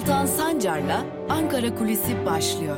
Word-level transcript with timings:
Altan 0.00 0.26
Sancar'la 0.26 1.06
Ankara 1.28 1.74
Kulisi 1.74 2.26
başlıyor. 2.26 2.76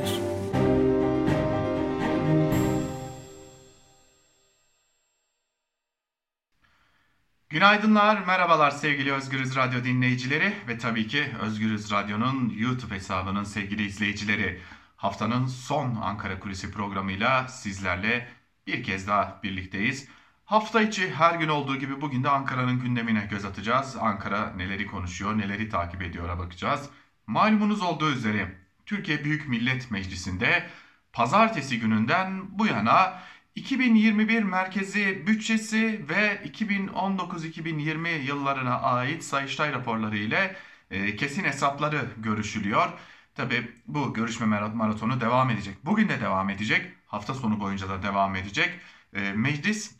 Günaydınlar, 7.49 8.25
merhabalar 8.25 8.71
sevgili 8.71 9.13
Özgürüz 9.13 9.55
Radyo 9.55 9.83
dinleyicileri 9.83 10.53
ve 10.67 10.77
tabii 10.77 11.07
ki 11.07 11.25
Özgürüz 11.41 11.91
Radyo'nun 11.91 12.53
YouTube 12.57 12.95
hesabının 12.95 13.43
sevgili 13.43 13.85
izleyicileri. 13.85 14.61
Haftanın 14.95 15.45
son 15.45 15.95
Ankara 15.95 16.39
Kulisi 16.39 16.71
programıyla 16.71 17.47
sizlerle 17.47 18.27
bir 18.67 18.83
kez 18.83 19.07
daha 19.07 19.39
birlikteyiz. 19.43 20.07
Hafta 20.45 20.81
içi 20.81 21.09
her 21.09 21.35
gün 21.35 21.47
olduğu 21.47 21.75
gibi 21.75 22.01
bugün 22.01 22.23
de 22.23 22.29
Ankara'nın 22.29 22.79
gündemine 22.79 23.27
göz 23.31 23.45
atacağız. 23.45 23.95
Ankara 23.99 24.53
neleri 24.55 24.87
konuşuyor, 24.87 25.37
neleri 25.37 25.69
takip 25.69 26.01
ediyor'a 26.01 26.39
bakacağız. 26.39 26.89
Malumunuz 27.27 27.81
olduğu 27.81 28.11
üzere 28.11 28.55
Türkiye 28.85 29.23
Büyük 29.23 29.47
Millet 29.47 29.91
Meclisi'nde 29.91 30.69
pazartesi 31.13 31.79
gününden 31.79 32.59
bu 32.59 32.67
yana 32.67 33.19
2021 33.55 34.43
merkezi 34.43 35.27
bütçesi 35.27 36.05
ve 36.09 36.41
2019-2020 36.45 38.07
yıllarına 38.09 38.81
ait 38.81 39.23
Sayıştay 39.23 39.73
raporları 39.73 40.17
ile 40.17 40.55
e, 40.91 41.15
kesin 41.15 41.43
hesapları 41.43 42.05
görüşülüyor. 42.17 42.89
Tabi 43.35 43.71
bu 43.87 44.13
görüşme 44.13 44.59
maratonu 44.73 45.21
devam 45.21 45.49
edecek. 45.49 45.75
Bugün 45.85 46.09
de 46.09 46.21
devam 46.21 46.49
edecek. 46.49 46.91
Hafta 47.07 47.33
sonu 47.33 47.59
boyunca 47.59 47.89
da 47.89 48.03
devam 48.03 48.35
edecek. 48.35 48.69
E, 49.13 49.31
meclis 49.31 49.95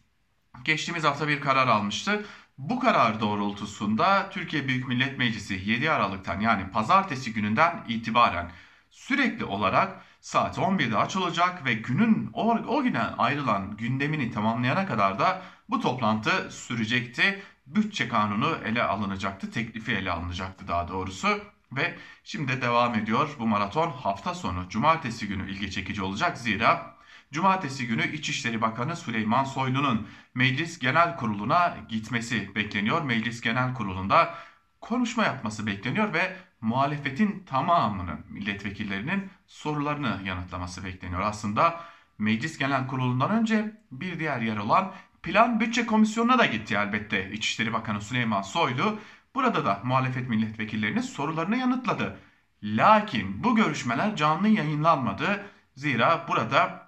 geçtiğimiz 0.63 1.03
hafta 1.03 1.27
bir 1.27 1.41
karar 1.41 1.67
almıştı. 1.67 2.25
Bu 2.57 2.79
karar 2.79 3.19
doğrultusunda 3.19 4.29
Türkiye 4.29 4.67
Büyük 4.67 4.87
Millet 4.87 5.17
Meclisi 5.17 5.61
7 5.65 5.91
Aralık'tan 5.91 6.39
yani 6.39 6.71
pazartesi 6.71 7.33
gününden 7.33 7.85
itibaren 7.87 8.51
sürekli 8.91 9.45
olarak 9.45 10.01
saat 10.21 10.57
11'de 10.57 10.97
açılacak 10.97 11.65
ve 11.65 11.73
günün 11.73 12.29
o, 12.33 12.55
o 12.55 12.83
güne 12.83 12.99
ayrılan 13.01 13.77
gündemini 13.77 14.31
tamamlayana 14.31 14.85
kadar 14.85 15.19
da 15.19 15.41
bu 15.69 15.79
toplantı 15.79 16.51
sürecekti. 16.51 17.43
Bütçe 17.67 18.07
kanunu 18.07 18.57
ele 18.65 18.83
alınacaktı, 18.83 19.51
teklifi 19.51 19.91
ele 19.91 20.11
alınacaktı 20.11 20.67
daha 20.67 20.87
doğrusu. 20.87 21.41
Ve 21.71 21.97
şimdi 22.23 22.61
devam 22.61 22.95
ediyor 22.95 23.29
bu 23.39 23.47
maraton 23.47 23.91
hafta 23.91 24.35
sonu 24.35 24.69
cumartesi 24.69 25.27
günü 25.27 25.51
ilgi 25.51 25.71
çekici 25.71 26.03
olacak 26.03 26.37
zira 26.37 26.92
Cumartesi 27.33 27.87
günü 27.87 28.11
İçişleri 28.11 28.61
Bakanı 28.61 28.95
Süleyman 28.95 29.43
Soylu'nun 29.43 30.07
Meclis 30.35 30.79
Genel 30.79 31.17
Kurulu'na 31.17 31.77
gitmesi 31.89 32.55
bekleniyor. 32.55 33.01
Meclis 33.01 33.41
Genel 33.41 33.73
Kurulu'nda 33.73 34.35
konuşma 34.81 35.23
yapması 35.23 35.67
bekleniyor 35.67 36.13
ve 36.13 36.35
muhalefetin 36.61 37.43
tamamının 37.45 38.19
milletvekillerinin 38.29 39.29
sorularını 39.47 40.19
yanıtlaması 40.25 40.83
bekleniyor. 40.83 41.21
Aslında 41.21 41.79
Meclis 42.17 42.57
Genel 42.57 42.87
Kurulu'ndan 42.87 43.31
önce 43.31 43.81
bir 43.91 44.19
diğer 44.19 44.41
yer 44.41 44.57
olan 44.57 44.91
Plan 45.23 45.59
Bütçe 45.59 45.85
Komisyonu'na 45.85 46.39
da 46.39 46.45
gitti 46.45 46.75
elbette 46.75 47.31
İçişleri 47.31 47.73
Bakanı 47.73 48.01
Süleyman 48.01 48.41
Soylu. 48.41 48.99
Burada 49.35 49.65
da 49.65 49.81
muhalefet 49.83 50.29
milletvekillerinin 50.29 51.01
sorularını 51.01 51.57
yanıtladı. 51.57 52.19
Lakin 52.63 53.43
bu 53.43 53.55
görüşmeler 53.55 54.15
canlı 54.15 54.47
yayınlanmadı. 54.47 55.45
Zira 55.75 56.25
burada 56.27 56.82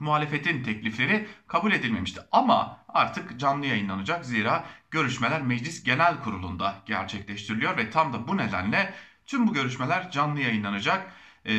muhalefetin 0.00 0.62
teklifleri 0.62 1.26
kabul 1.46 1.72
edilmemişti. 1.72 2.20
Ama 2.32 2.84
artık 2.88 3.40
canlı 3.40 3.66
yayınlanacak 3.66 4.24
zira 4.24 4.64
görüşmeler 4.90 5.42
Meclis 5.42 5.84
Genel 5.84 6.20
Kurulu'nda 6.20 6.74
gerçekleştiriliyor 6.86 7.76
ve 7.76 7.90
tam 7.90 8.12
da 8.12 8.28
bu 8.28 8.36
nedenle 8.36 8.94
tüm 9.26 9.48
bu 9.48 9.52
görüşmeler 9.52 10.10
canlı 10.10 10.40
yayınlanacak. 10.40 11.12
Ee, 11.44 11.52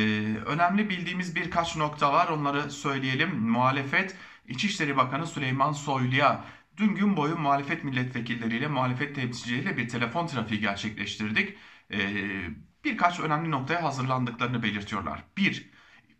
önemli 0.46 0.90
bildiğimiz 0.90 1.36
birkaç 1.36 1.76
nokta 1.76 2.12
var 2.12 2.28
onları 2.28 2.70
söyleyelim. 2.70 3.38
Muhalefet 3.38 4.16
İçişleri 4.48 4.96
Bakanı 4.96 5.26
Süleyman 5.26 5.72
Soylu'ya 5.72 6.44
dün 6.76 6.94
gün 6.94 7.16
boyu 7.16 7.36
muhalefet 7.36 7.84
milletvekilleriyle, 7.84 8.66
muhalefet 8.66 9.14
temsilcileriyle 9.14 9.76
bir 9.76 9.88
telefon 9.88 10.26
trafiği 10.26 10.60
gerçekleştirdik. 10.60 11.58
Ee, 11.92 11.98
birkaç 12.84 13.20
önemli 13.20 13.50
noktaya 13.50 13.82
hazırlandıklarını 13.82 14.62
belirtiyorlar. 14.62 15.22
Bir, 15.36 15.70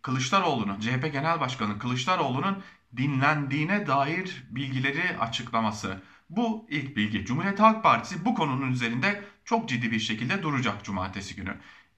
Kılıçdaroğlu'nun, 0.03 0.79
CHP 0.79 1.13
Genel 1.13 1.39
Başkanı 1.39 1.79
Kılıçdaroğlu'nun 1.79 2.63
dinlendiğine 2.97 3.87
dair 3.87 4.43
bilgileri 4.49 5.17
açıklaması. 5.19 6.01
Bu 6.29 6.65
ilk 6.69 6.97
bilgi. 6.97 7.25
Cumhuriyet 7.25 7.59
Halk 7.59 7.83
Partisi 7.83 8.25
bu 8.25 8.35
konunun 8.35 8.71
üzerinde 8.71 9.23
çok 9.45 9.69
ciddi 9.69 9.91
bir 9.91 9.99
şekilde 9.99 10.43
duracak 10.43 10.83
cumartesi 10.83 11.35
günü. 11.35 11.57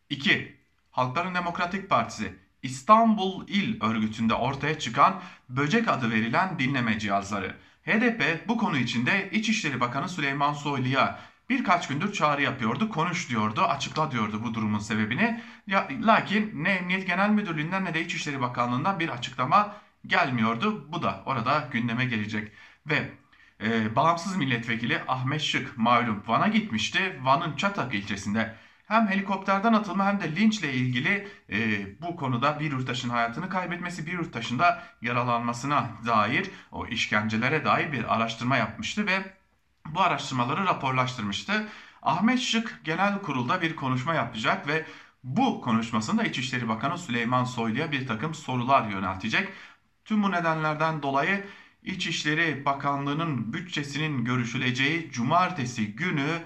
2. 0.10 0.58
Halkların 0.92 1.36
Demokratik 1.36 1.90
Partisi 1.90 2.36
İstanbul 2.64 3.48
İl 3.48 3.82
Örgütü'nde 3.84 4.34
ortaya 4.34 4.80
çıkan 4.80 5.22
böcek 5.50 5.88
adı 5.88 6.12
verilen 6.12 6.60
dinleme 6.60 7.00
cihazları. 7.00 7.56
HDP 7.86 8.48
bu 8.48 8.58
konu 8.58 8.78
içinde 8.78 9.30
İçişleri 9.32 9.80
Bakanı 9.80 10.10
Süleyman 10.10 10.54
Soylu'ya 10.54 11.20
birkaç 11.50 11.88
gündür 11.88 12.14
çağrı 12.14 12.42
yapıyordu, 12.42 12.90
konuş 12.90 13.30
diyordu, 13.30 13.62
açıkla 13.62 14.12
diyordu 14.12 14.42
bu 14.44 14.54
durumun 14.54 14.80
sebebini. 14.80 15.42
Ya, 15.68 15.88
lakin 16.02 16.64
ne 16.64 16.70
Emniyet 16.70 17.08
Genel 17.08 17.30
Müdürlüğü'nden 17.30 17.86
ne 17.86 17.94
de 17.94 18.02
İçişleri 18.02 18.42
Bakanlığı'ndan 18.42 19.00
bir 19.00 19.10
açıklama 19.10 19.76
gelmiyordu. 20.08 20.92
Bu 20.92 21.04
da 21.04 21.24
orada 21.26 21.70
gündeme 21.72 22.06
gelecek. 22.06 22.52
Ve 22.86 23.10
e, 23.64 23.96
bağımsız 23.96 24.36
milletvekili 24.36 25.02
Ahmet 25.08 25.42
Şık 25.42 25.78
malum 25.78 26.24
Van'a 26.28 26.48
gitmişti. 26.48 27.20
Van'ın 27.24 27.56
Çatak 27.56 27.94
ilçesinde 27.94 28.56
hem 28.88 29.08
helikopterden 29.08 29.74
atılma 29.74 30.06
hem 30.06 30.20
de 30.20 30.36
linçle 30.36 30.74
ilgili 30.74 31.28
e, 31.52 31.58
bu 32.02 32.16
konuda 32.16 32.60
bir 32.60 32.72
yurttaşın 32.72 33.10
hayatını 33.10 33.50
kaybetmesi, 33.50 34.08
bir 34.08 34.14
yurttaşın 34.14 34.60
da 34.60 34.84
yaralanmasına 35.02 35.90
dair 36.06 36.52
o 36.72 36.88
işkencelere 36.88 37.66
dair 37.66 37.92
bir 37.92 38.16
araştırma 38.16 38.58
yapmıştı 38.58 39.06
ve 39.08 39.36
bu 39.86 40.02
araştırmaları 40.02 40.66
raporlaştırmıştı. 40.66 41.68
Ahmet 42.02 42.40
Şık 42.40 42.82
genel 42.84 43.22
kurulda 43.22 43.62
bir 43.62 43.76
konuşma 43.76 44.14
yapacak 44.14 44.68
ve 44.68 44.86
bu 45.24 45.62
konuşmasında 45.62 46.24
İçişleri 46.24 46.68
Bakanı 46.68 46.98
Süleyman 46.98 47.44
Soylu'ya 47.44 47.92
bir 47.92 48.08
takım 48.08 48.36
sorular 48.36 48.90
yöneltecek. 48.90 49.50
Tüm 50.06 50.24
bu 50.24 50.32
nedenlerden 50.32 51.02
dolayı 51.02 51.46
İçişleri 51.84 52.66
Bakanlığı'nın 52.66 53.54
bütçesinin 53.54 54.26
görüşüleceği 54.26 55.12
cumartesi 55.12 55.96
günü 55.96 56.44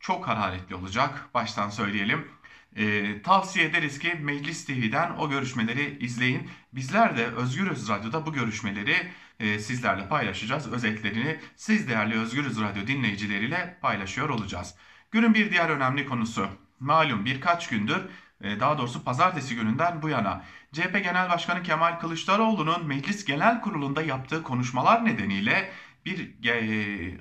çok 0.00 0.28
hararetli 0.28 0.74
olacak. 0.74 1.28
Baştan 1.34 1.70
söyleyelim. 1.70 2.28
Ee, 2.76 3.22
tavsiye 3.22 3.64
ederiz 3.66 3.98
ki 3.98 4.14
Meclis 4.20 4.64
TV'den 4.64 5.10
o 5.10 5.30
görüşmeleri 5.30 5.98
izleyin. 6.00 6.50
Bizler 6.72 7.16
de 7.16 7.26
Özgürüz 7.26 7.88
Radyo'da 7.88 8.26
bu 8.26 8.32
görüşmeleri 8.32 8.96
e, 9.40 9.58
sizlerle 9.58 10.08
paylaşacağız. 10.08 10.72
Özetlerini 10.72 11.40
siz 11.56 11.88
değerli 11.88 12.20
Özgürüz 12.20 12.60
Radyo 12.60 12.86
dinleyicileriyle 12.86 13.78
paylaşıyor 13.82 14.28
olacağız. 14.28 14.74
Günün 15.10 15.34
bir 15.34 15.50
diğer 15.50 15.68
önemli 15.68 16.06
konusu. 16.06 16.48
Malum 16.80 17.24
birkaç 17.24 17.68
gündür 17.68 18.00
e, 18.40 18.60
daha 18.60 18.78
doğrusu 18.78 19.04
pazartesi 19.04 19.54
gününden 19.54 20.02
bu 20.02 20.08
yana 20.08 20.44
CHP 20.72 20.92
Genel 20.92 21.30
Başkanı 21.30 21.62
Kemal 21.62 22.00
Kılıçdaroğlu'nun 22.00 22.86
Meclis 22.86 23.24
Genel 23.24 23.60
Kurulu'nda 23.60 24.02
yaptığı 24.02 24.42
konuşmalar 24.42 25.04
nedeniyle 25.04 25.72
bir 26.06 26.48
e, 26.48 27.18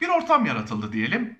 bir 0.00 0.08
ortam 0.08 0.46
yaratıldı 0.46 0.92
diyelim. 0.92 1.38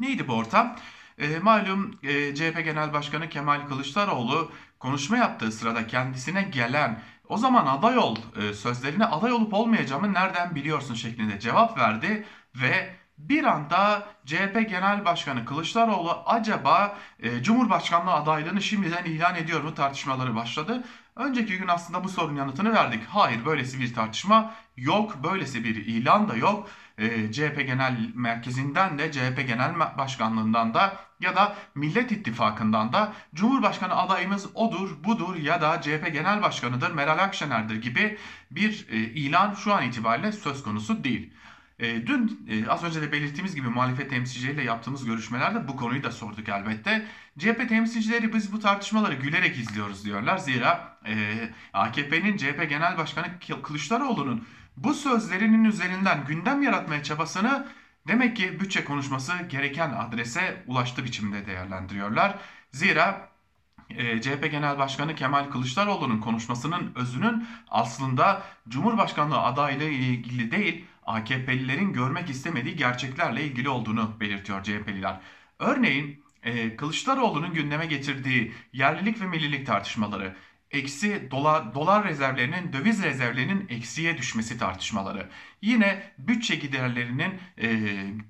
Neydi 0.00 0.28
bu 0.28 0.32
ortam? 0.32 0.76
E, 1.18 1.38
malum 1.38 1.98
e, 2.02 2.34
CHP 2.34 2.64
Genel 2.64 2.92
Başkanı 2.92 3.28
Kemal 3.28 3.66
Kılıçdaroğlu 3.66 4.52
konuşma 4.78 5.16
yaptığı 5.16 5.52
sırada 5.52 5.86
kendisine 5.86 6.42
gelen 6.42 7.02
o 7.28 7.36
zaman 7.36 7.66
aday 7.66 7.98
ol 7.98 8.16
e, 8.36 8.54
sözlerine 8.54 9.04
aday 9.04 9.32
olup 9.32 9.54
olmayacağımı 9.54 10.14
nereden 10.14 10.54
biliyorsun 10.54 10.94
şeklinde 10.94 11.40
cevap 11.40 11.78
verdi 11.78 12.24
ve 12.54 12.94
bir 13.18 13.44
anda 13.44 14.06
CHP 14.26 14.68
Genel 14.68 15.04
Başkanı 15.04 15.44
Kılıçdaroğlu 15.44 16.22
acaba 16.26 16.96
e, 17.20 17.42
Cumhurbaşkanlığı 17.42 18.12
adaylığını 18.12 18.62
şimdiden 18.62 19.04
ilan 19.04 19.36
ediyor 19.36 19.62
mu 19.62 19.74
tartışmaları 19.74 20.34
başladı. 20.34 20.84
Önceki 21.16 21.58
gün 21.58 21.68
aslında 21.68 22.04
bu 22.04 22.08
sorunun 22.08 22.36
yanıtını 22.36 22.74
verdik. 22.74 23.02
Hayır 23.08 23.44
böylesi 23.44 23.80
bir 23.80 23.94
tartışma 23.94 24.54
yok, 24.76 25.16
böylesi 25.24 25.64
bir 25.64 25.76
ilan 25.86 26.28
da 26.28 26.36
yok. 26.36 26.68
E, 26.98 27.32
CHP 27.32 27.66
Genel 27.66 28.10
Merkezi'nden 28.14 28.98
de 28.98 29.12
CHP 29.12 29.46
Genel 29.46 29.78
Başkanlığından 29.98 30.74
da 30.74 30.96
ya 31.20 31.36
da 31.36 31.56
Millet 31.74 32.12
İttifakı'ndan 32.12 32.92
da 32.92 33.12
Cumhurbaşkanı 33.34 33.96
adayımız 33.96 34.46
odur, 34.54 35.04
budur 35.04 35.36
ya 35.36 35.60
da 35.60 35.80
CHP 35.80 36.12
Genel 36.12 36.42
Başkanı'dır, 36.42 36.90
Meral 36.90 37.18
Akşener'dir 37.18 37.82
gibi 37.82 38.18
bir 38.50 38.86
e, 38.90 38.96
ilan 38.96 39.54
şu 39.54 39.74
an 39.74 39.82
itibariyle 39.82 40.32
söz 40.32 40.62
konusu 40.62 41.04
değil. 41.04 41.32
E, 41.78 42.06
dün 42.06 42.48
az 42.68 42.84
önce 42.84 43.02
de 43.02 43.12
belirttiğimiz 43.12 43.54
gibi 43.54 43.68
muhalefet 43.68 44.10
temsilcileriyle 44.10 44.62
yaptığımız 44.62 45.04
görüşmelerde 45.04 45.68
bu 45.68 45.76
konuyu 45.76 46.02
da 46.02 46.10
sorduk 46.10 46.48
elbette. 46.48 47.06
CHP 47.38 47.68
temsilcileri 47.68 48.34
biz 48.34 48.52
bu 48.52 48.60
tartışmaları 48.60 49.14
gülerek 49.14 49.58
izliyoruz 49.58 50.04
diyorlar. 50.04 50.38
Zira 50.38 50.98
AKP'nin 51.72 52.36
CHP 52.36 52.66
Genel 52.68 52.98
Başkanı 52.98 53.26
Kılıçdaroğlu'nun 53.62 54.46
bu 54.84 54.94
sözlerinin 54.94 55.64
üzerinden 55.64 56.24
gündem 56.24 56.62
yaratmaya 56.62 57.02
çabasını 57.02 57.66
demek 58.08 58.36
ki 58.36 58.60
bütçe 58.60 58.84
konuşması 58.84 59.32
gereken 59.48 59.90
adrese 59.90 60.62
ulaştı 60.66 61.04
biçimde 61.04 61.46
değerlendiriyorlar. 61.46 62.34
Zira 62.72 63.28
e, 63.90 64.20
CHP 64.20 64.50
Genel 64.50 64.78
Başkanı 64.78 65.14
Kemal 65.14 65.50
Kılıçdaroğlu'nun 65.50 66.20
konuşmasının 66.20 66.92
özünün 66.94 67.46
aslında 67.68 68.42
Cumhurbaşkanlığı 68.68 69.40
adaylığı 69.40 69.84
ile 69.84 70.06
ilgili 70.06 70.50
değil, 70.50 70.84
AKP'lilerin 71.06 71.92
görmek 71.92 72.30
istemediği 72.30 72.76
gerçeklerle 72.76 73.44
ilgili 73.44 73.68
olduğunu 73.68 74.20
belirtiyor 74.20 74.62
CHP'liler. 74.62 75.20
Örneğin 75.58 76.22
e, 76.42 76.76
Kılıçdaroğlu'nun 76.76 77.52
gündeme 77.52 77.86
getirdiği 77.86 78.54
yerlilik 78.72 79.20
ve 79.20 79.26
millilik 79.26 79.66
tartışmaları, 79.66 80.36
eksi 80.70 81.30
dolar, 81.30 81.74
dolar 81.74 82.04
rezervlerinin, 82.04 82.72
döviz 82.72 83.02
rezervlerinin 83.02 83.66
eksiye 83.68 84.18
düşmesi 84.18 84.58
tartışmaları. 84.58 85.28
Yine 85.62 86.02
bütçe 86.18 86.54
giderlerinin 86.54 87.40
e, 87.62 87.78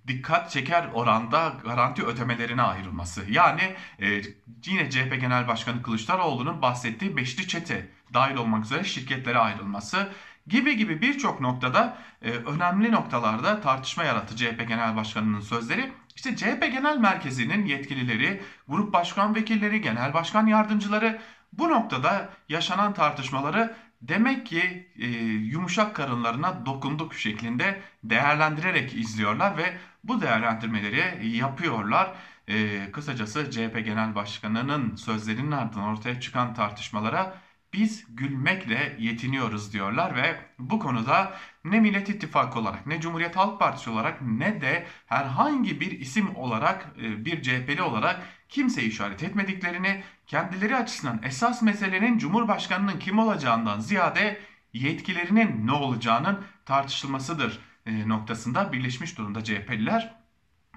dikkat 0.07 0.51
çeker 0.51 0.89
oranda 0.93 1.53
garanti 1.65 2.05
ödemelerine 2.05 2.63
ayrılması. 2.63 3.31
Yani 3.31 3.75
e, 4.01 4.23
yine 4.67 4.91
CHP 4.91 5.21
Genel 5.21 5.49
Başkanı 5.49 5.83
Kılıçdaroğlu'nun 5.83 6.63
bahsettiği 6.63 7.17
beşli 7.17 7.49
çete 7.49 7.89
dahil 8.15 8.37
olmak 8.37 8.65
üzere 8.65 8.85
şirketlere 8.85 9.39
ayrılması 9.39 10.09
gibi 10.47 10.77
gibi 10.77 11.03
birçok 11.03 11.41
noktada 11.41 11.99
e, 12.23 12.31
önemli 12.31 12.93
noktalarda 12.93 13.61
tartışma 13.61 14.05
yarattı 14.05 14.37
CHP 14.37 14.69
Genel 14.69 14.97
Başkanı'nın 14.97 15.41
sözleri. 15.41 15.93
İşte 16.17 16.37
CHP 16.37 16.61
Genel 16.61 16.99
Merkezi'nin 16.99 17.67
yetkilileri, 17.67 18.43
grup 18.69 18.93
başkan 18.93 19.35
vekilleri, 19.35 19.81
genel 19.81 20.15
başkan 20.15 20.47
yardımcıları 20.47 21.21
bu 21.53 21.69
noktada 21.69 22.29
yaşanan 22.49 22.95
tartışmaları 22.95 23.77
demek 24.03 24.47
ki 24.47 24.93
e, 24.99 25.07
yumuşak 25.27 25.97
karınlarına 25.97 26.67
dokunduk 26.67 27.15
şeklinde 27.15 27.83
değerlendirerek 28.05 28.95
izliyorlar 28.95 29.57
ve 29.57 29.77
bu 30.05 30.21
değerlendirmeleri 30.21 31.29
yapıyorlar. 31.37 32.15
E, 32.49 32.91
kısacası 32.93 33.51
CHP 33.51 33.85
Genel 33.85 34.15
Başkanı'nın 34.15 34.97
sözlerinin 34.97 35.53
ardından 35.53 35.89
ortaya 35.89 36.21
çıkan 36.21 36.55
tartışmalara 36.55 37.35
biz 37.73 38.05
gülmekle 38.09 38.97
yetiniyoruz 38.99 39.73
diyorlar 39.73 40.17
ve 40.17 40.37
bu 40.59 40.79
konuda 40.79 41.35
ne 41.65 41.81
Millet 41.81 42.09
İttifakı 42.09 42.59
olarak 42.59 42.87
ne 42.87 43.01
Cumhuriyet 43.01 43.37
Halk 43.37 43.61
Partisi 43.61 43.91
olarak 43.91 44.23
ne 44.23 44.61
de 44.61 44.87
herhangi 45.07 45.81
bir 45.81 45.91
isim 45.91 46.37
olarak 46.37 46.89
e, 47.03 47.25
bir 47.25 47.43
CHP'li 47.43 47.83
olarak 47.83 48.23
kimseyi 48.49 48.89
işaret 48.89 49.23
etmediklerini 49.23 50.03
kendileri 50.27 50.77
açısından 50.77 51.21
esas 51.23 51.63
meselenin 51.63 52.19
Cumhurbaşkanının 52.19 52.99
kim 52.99 53.19
olacağından 53.19 53.81
ziyade 53.81 54.41
yetkilerinin 54.73 55.67
ne 55.67 55.73
olacağının 55.73 56.45
tartışılmasıdır 56.65 57.59
e, 57.87 58.09
noktasında 58.09 58.73
birleşmiş 58.73 59.19
durumda 59.19 59.45
CHP'liler. 59.45 60.19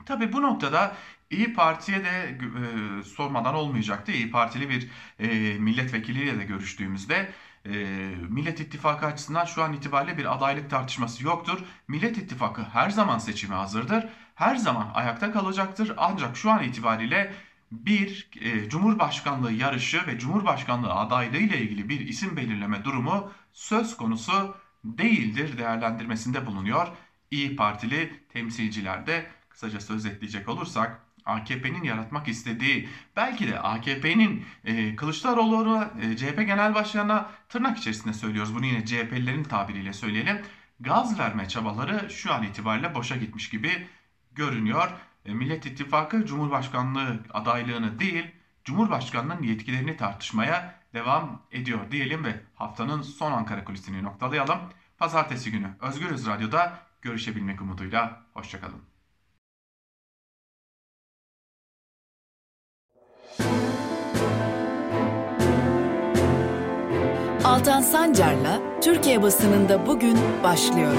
Tabi 0.06 0.33
bu 0.33 0.42
noktada 0.42 0.95
İyi 1.30 1.53
Parti'ye 1.53 2.03
de 2.03 2.38
e, 3.00 3.03
sormadan 3.03 3.56
olmayacaktı. 3.56 4.12
İyi 4.12 4.31
Partili 4.31 4.69
bir 4.69 4.89
e, 5.19 5.27
milletvekiliyle 5.59 6.39
de 6.39 6.44
görüştüğümüzde 6.44 7.31
e, 7.65 7.71
Millet 8.30 8.59
İttifakı 8.59 9.06
açısından 9.06 9.45
şu 9.45 9.63
an 9.63 9.74
itibariyle 9.74 10.18
bir 10.18 10.36
adaylık 10.36 10.69
tartışması 10.69 11.25
yoktur. 11.25 11.59
Millet 11.88 12.18
İttifakı 12.18 12.63
her 12.63 12.89
zaman 12.89 13.18
seçime 13.18 13.56
hazırdır. 13.56 14.06
Her 14.36 14.56
zaman 14.56 14.92
ayakta 14.94 15.31
kalacaktır. 15.31 15.94
Ancak 15.98 16.38
şu 16.38 16.51
an 16.51 16.63
itibariyle 16.63 17.33
bir 17.71 18.30
e, 18.42 18.69
Cumhurbaşkanlığı 18.69 19.51
yarışı 19.51 20.07
ve 20.07 20.19
Cumhurbaşkanlığı 20.19 20.94
adaylığı 20.94 21.38
ile 21.38 21.57
ilgili 21.62 21.89
bir 21.89 22.00
isim 22.00 22.38
belirleme 22.38 22.83
durumu 22.83 23.31
söz 23.54 23.97
konusu 23.97 24.56
değildir 24.83 25.57
değerlendirmesinde 25.57 26.45
bulunuyor. 26.45 26.88
İyi 27.31 27.56
Partili 27.56 28.27
temsilciler 28.30 29.07
de 29.07 29.31
kısacası 29.51 29.94
özetleyecek 29.94 30.50
olursak 30.50 31.01
AKP'nin 31.25 31.83
yaratmak 31.83 32.27
istediği 32.27 32.89
belki 33.15 33.48
de 33.48 33.59
AKP'nin 33.59 34.45
e, 34.65 34.95
Kılıçdaroğlu'na 34.95 35.92
e, 36.01 36.18
CHP 36.18 36.38
Genel 36.38 36.75
Başkanı'na 36.75 37.30
tırnak 37.50 37.77
içerisinde 37.77 38.13
söylüyoruz. 38.13 38.56
Bunu 38.56 38.65
yine 38.65 38.86
CHP'lilerin 38.86 39.44
tabiriyle 39.44 39.94
söyleyelim. 39.94 40.42
Gaz 40.80 41.19
verme 41.19 41.48
çabaları 41.48 42.09
şu 42.09 42.33
an 42.33 42.44
itibariyle 42.44 42.95
boşa 42.95 43.15
gitmiş 43.15 43.50
gibi 43.50 43.88
görünüyor. 44.31 44.92
E, 45.25 45.33
Millet 45.33 45.65
İttifakı 45.65 46.25
Cumhurbaşkanlığı 46.25 47.19
adaylığını 47.33 48.00
değil 48.00 48.25
Cumhurbaşkanlığının 48.63 49.44
yetkilerini 49.44 49.97
tartışmaya 49.97 50.75
devam 50.94 51.42
ediyor 51.51 51.92
diyelim 51.92 52.24
ve 52.24 52.42
haftanın 52.56 53.01
son 53.01 53.31
Ankara 53.31 53.63
kulisini 53.63 54.04
noktalayalım. 54.04 54.59
Pazartesi 54.97 55.51
günü 55.51 55.69
Özgürüz 55.81 56.27
Radyo'da 56.27 56.80
görüşebilmek 57.01 57.62
umuduyla. 57.62 58.21
Hoşçakalın. 58.33 58.91
Altan 67.51 67.81
Sancar'la 67.81 68.80
Türkiye 68.81 69.21
basınında 69.21 69.88
bugün 69.88 70.18
başlıyor. 70.44 70.94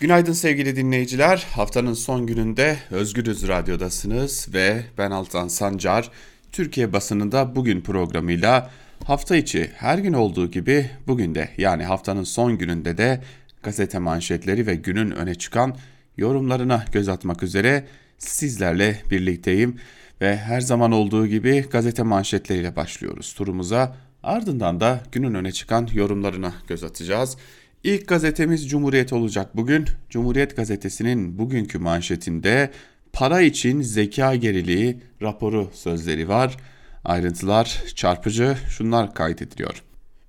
Günaydın 0.00 0.32
sevgili 0.32 0.76
dinleyiciler. 0.76 1.46
Haftanın 1.52 1.94
son 1.94 2.26
gününde 2.26 2.76
Özgürüz 2.90 3.48
Radyo'dasınız 3.48 4.54
ve 4.54 4.84
ben 4.98 5.10
Altan 5.10 5.48
Sancar. 5.48 6.10
Türkiye 6.52 6.92
basınında 6.92 7.56
bugün 7.56 7.80
programıyla 7.80 8.70
hafta 9.04 9.36
içi 9.36 9.70
her 9.76 9.98
gün 9.98 10.12
olduğu 10.12 10.50
gibi 10.50 10.90
bugün 11.06 11.34
de 11.34 11.48
yani 11.58 11.84
haftanın 11.84 12.24
son 12.24 12.58
gününde 12.58 12.98
de 12.98 13.22
gazete 13.62 13.98
manşetleri 13.98 14.66
ve 14.66 14.74
günün 14.74 15.10
öne 15.10 15.34
çıkan 15.34 15.76
yorumlarına 16.16 16.84
göz 16.92 17.08
atmak 17.08 17.42
üzere 17.42 17.84
sizlerle 18.18 19.02
birlikteyim. 19.10 19.80
Ve 20.20 20.36
her 20.36 20.60
zaman 20.60 20.92
olduğu 20.92 21.26
gibi 21.26 21.64
gazete 21.70 22.02
manşetleriyle 22.02 22.76
başlıyoruz 22.76 23.34
turumuza. 23.34 23.96
Ardından 24.22 24.80
da 24.80 25.00
günün 25.12 25.34
öne 25.34 25.52
çıkan 25.52 25.88
yorumlarına 25.94 26.54
göz 26.68 26.84
atacağız. 26.84 27.36
İlk 27.84 28.08
gazetemiz 28.08 28.68
Cumhuriyet 28.68 29.12
olacak 29.12 29.56
bugün. 29.56 29.84
Cumhuriyet 30.10 30.56
gazetesinin 30.56 31.38
bugünkü 31.38 31.78
manşetinde 31.78 32.70
para 33.12 33.40
için 33.40 33.82
zeka 33.82 34.34
geriliği 34.34 35.00
raporu 35.22 35.70
sözleri 35.72 36.28
var. 36.28 36.56
Ayrıntılar 37.04 37.82
çarpıcı 37.94 38.56
şunlar 38.68 39.14
kaydediliyor. 39.14 39.82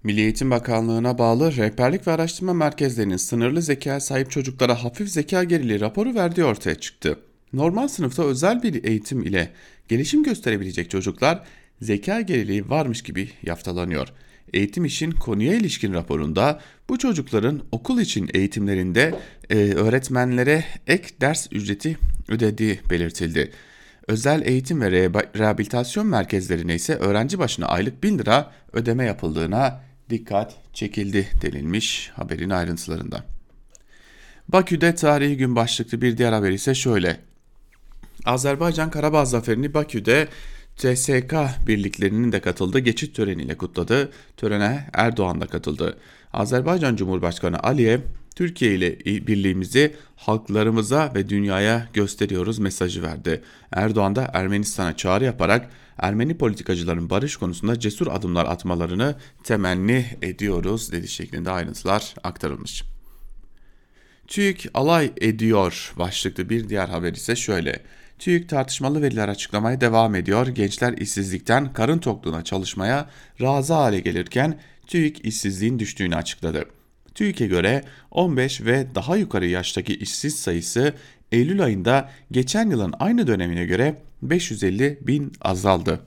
Milli 0.04 0.22
Eğitim 0.22 0.52
Bakanlığı'na 0.52 1.18
bağlı 1.18 1.56
rehberlik 1.56 2.08
ve 2.08 2.12
araştırma 2.12 2.54
merkezlerinin 2.54 3.18
sınırlı 3.18 3.62
zeka 3.62 4.00
sahip 4.00 4.32
çocuklara 4.32 4.84
hafif 4.84 5.10
zeka 5.10 5.44
geriliği 5.44 5.82
raporu 5.82 6.16
verdiği 6.16 6.44
ortaya 6.44 6.76
çıktı. 6.76 7.18
Normal 7.54 7.88
sınıfta 7.88 8.24
özel 8.24 8.64
bir 8.64 8.84
eğitim 8.84 9.22
ile 9.22 9.52
gelişim 9.88 10.24
gösterebilecek 10.24 10.90
çocuklar 10.90 11.44
zeka 11.82 12.22
geriliği 12.22 12.70
varmış 12.70 13.02
gibi 13.02 13.30
yaftalanıyor. 13.44 14.08
Eğitim 14.54 14.86
işin 14.86 15.12
konuya 15.12 15.54
ilişkin 15.54 15.94
raporunda 15.94 16.60
bu 16.90 16.98
çocukların 16.98 17.62
okul 17.72 18.00
için 18.00 18.30
eğitimlerinde 18.34 19.16
e, 19.50 19.56
öğretmenlere 19.58 20.66
ek 20.88 21.08
ders 21.22 21.48
ücreti 21.52 21.98
ödediği 22.30 22.80
belirtildi. 22.90 23.52
Özel 24.08 24.42
eğitim 24.46 24.82
ve 24.82 24.92
rehabilitasyon 25.36 26.08
merkezlerine 26.08 26.76
ise 26.76 26.96
öğrenci 26.96 27.40
başına 27.40 27.66
aylık 27.66 28.04
1000 28.04 28.20
lira 28.20 28.52
ödeme 28.74 29.06
yapıldığına 29.06 29.82
dikkat 30.10 30.56
çekildi 30.74 31.28
denilmiş 31.42 32.12
haberin 32.14 32.50
ayrıntılarında. 32.50 33.24
Bakü'de 34.48 34.96
tarihi 34.96 35.38
gün 35.38 35.56
başlıklı 35.56 36.02
bir 36.02 36.18
diğer 36.18 36.34
haber 36.34 36.52
ise 36.52 36.76
şöyle. 36.76 37.31
Azerbaycan 38.26 38.92
Karabağ 38.92 39.26
zaferini 39.26 39.74
Bakü'de 39.74 40.28
CSK 40.78 41.34
birliklerinin 41.68 42.32
de 42.32 42.40
katıldığı 42.40 42.80
geçit 42.80 43.16
töreniyle 43.16 43.58
kutladı. 43.58 44.12
Törene 44.38 44.90
Erdoğan 44.94 45.42
da 45.42 45.46
katıldı. 45.48 45.98
Azerbaycan 46.34 46.96
Cumhurbaşkanı 46.96 47.60
Aliyev 47.60 48.00
Türkiye 48.36 48.76
ile 48.76 49.00
birliğimizi 49.00 49.96
halklarımıza 50.16 51.12
ve 51.16 51.30
dünyaya 51.30 51.88
gösteriyoruz 51.94 52.60
mesajı 52.60 53.04
verdi. 53.04 53.42
Erdoğan 53.72 54.16
da 54.16 54.32
Ermenistan'a 54.34 54.98
çağrı 54.98 55.24
yaparak 55.24 55.70
Ermeni 55.98 56.38
politikacıların 56.38 57.10
barış 57.10 57.36
konusunda 57.38 57.80
cesur 57.80 58.08
adımlar 58.08 58.46
atmalarını 58.46 59.16
temenni 59.44 60.06
ediyoruz 60.22 60.92
dedi 60.92 61.08
şeklinde 61.08 61.52
ayrıntılar 61.52 62.16
aktarılmış. 62.24 62.84
TÜİK 64.28 64.68
alay 64.74 65.12
ediyor 65.22 65.94
başlıklı 65.98 66.50
bir 66.50 66.70
diğer 66.70 66.88
haber 66.88 67.14
ise 67.14 67.36
şöyle. 67.36 67.82
TÜİK 68.22 68.50
tartışmalı 68.50 69.02
veriler 69.02 69.28
açıklamaya 69.28 69.82
devam 69.82 70.16
ediyor. 70.16 70.48
Gençler 70.48 70.94
işsizlikten 70.94 71.74
karın 71.74 72.00
tokluğuna 72.00 72.44
çalışmaya 72.44 73.10
razı 73.42 73.74
hale 73.74 74.00
gelirken 74.00 74.60
TÜİK 74.88 75.26
işsizliğin 75.26 75.80
düştüğünü 75.80 76.16
açıkladı. 76.16 76.66
TÜİK'e 77.16 77.48
göre 77.48 77.84
15 78.12 78.62
ve 78.62 78.88
daha 78.96 79.18
yukarı 79.18 79.48
yaştaki 79.48 79.96
işsiz 79.96 80.36
sayısı 80.36 80.94
Eylül 81.32 81.64
ayında 81.64 82.10
geçen 82.32 82.70
yılın 82.70 82.94
aynı 83.00 83.28
dönemine 83.28 83.66
göre 83.66 83.96
550 84.22 85.00
bin 85.02 85.32
azaldı. 85.42 86.00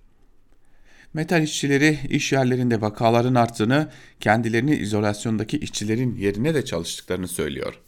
Metal 1.15 1.43
işçileri 1.43 1.99
iş 2.09 2.33
yerlerinde 2.33 2.81
vakaların 2.81 3.35
arttığını, 3.35 3.89
kendilerini 4.21 4.75
izolasyondaki 4.77 5.59
işçilerin 5.59 6.17
yerine 6.17 6.55
de 6.55 6.65
çalıştıklarını 6.65 7.29
söylüyor. 7.29 7.81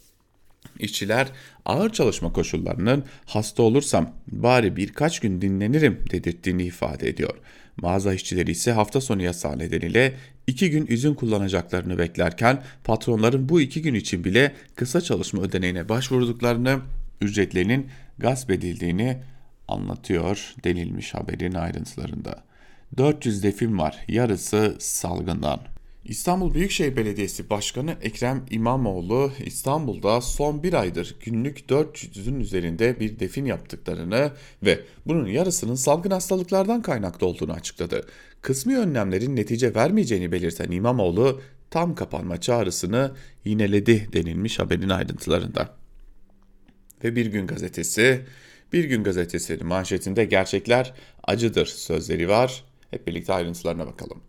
İşçiler 0.79 1.27
ağır 1.65 1.89
çalışma 1.89 2.33
koşullarının 2.33 3.03
hasta 3.25 3.63
olursam 3.63 4.11
bari 4.27 4.75
birkaç 4.75 5.19
gün 5.19 5.41
dinlenirim 5.41 5.99
dedirttiğini 6.11 6.63
ifade 6.63 7.09
ediyor. 7.09 7.37
Mağaza 7.77 8.13
işçileri 8.13 8.51
ise 8.51 8.71
hafta 8.71 9.01
sonu 9.01 9.23
yasağı 9.23 9.59
nedeniyle 9.59 10.13
iki 10.47 10.69
gün 10.69 10.87
izin 10.89 11.13
kullanacaklarını 11.13 11.97
beklerken 11.97 12.63
patronların 12.83 13.49
bu 13.49 13.61
iki 13.61 13.81
gün 13.81 13.93
için 13.93 14.23
bile 14.23 14.55
kısa 14.75 15.01
çalışma 15.01 15.41
ödeneğine 15.41 15.89
başvurduklarını, 15.89 16.79
ücretlerinin 17.21 17.87
gasp 18.17 18.51
edildiğini 18.51 19.17
anlatıyor 19.67 20.53
denilmiş 20.63 21.13
haberin 21.13 21.53
ayrıntılarında. 21.53 22.43
400 22.97 23.43
defin 23.43 23.77
var, 23.77 23.97
yarısı 24.07 24.75
salgından. 24.79 25.74
İstanbul 26.05 26.53
Büyükşehir 26.53 26.95
Belediyesi 26.95 27.49
Başkanı 27.49 27.95
Ekrem 28.01 28.45
İmamoğlu 28.49 29.31
İstanbul'da 29.45 30.21
son 30.21 30.63
bir 30.63 30.73
aydır 30.73 31.15
günlük 31.25 31.59
400'ün 31.59 32.39
üzerinde 32.39 32.99
bir 32.99 33.19
defin 33.19 33.45
yaptıklarını 33.45 34.31
ve 34.63 34.79
bunun 35.05 35.27
yarısının 35.27 35.75
salgın 35.75 36.11
hastalıklardan 36.11 36.81
kaynaklı 36.81 37.27
olduğunu 37.27 37.53
açıkladı. 37.53 38.07
Kısmi 38.41 38.77
önlemlerin 38.77 39.35
netice 39.35 39.75
vermeyeceğini 39.75 40.31
belirten 40.31 40.71
İmamoğlu 40.71 41.41
tam 41.69 41.95
kapanma 41.95 42.41
çağrısını 42.41 43.11
yineledi 43.45 44.09
denilmiş 44.13 44.59
haberin 44.59 44.89
ayrıntılarında. 44.89 45.73
Ve 47.03 47.15
Bir 47.15 47.25
Gün 47.25 47.47
Gazetesi, 47.47 48.25
Bir 48.73 48.83
Gün 48.83 49.03
Gazetesi'nin 49.03 49.67
manşetinde 49.67 50.25
gerçekler 50.25 50.93
acıdır 51.23 51.65
sözleri 51.65 52.29
var. 52.29 52.63
Hep 52.91 53.07
birlikte 53.07 53.33
ayrıntılarına 53.33 53.87
bakalım. 53.87 54.21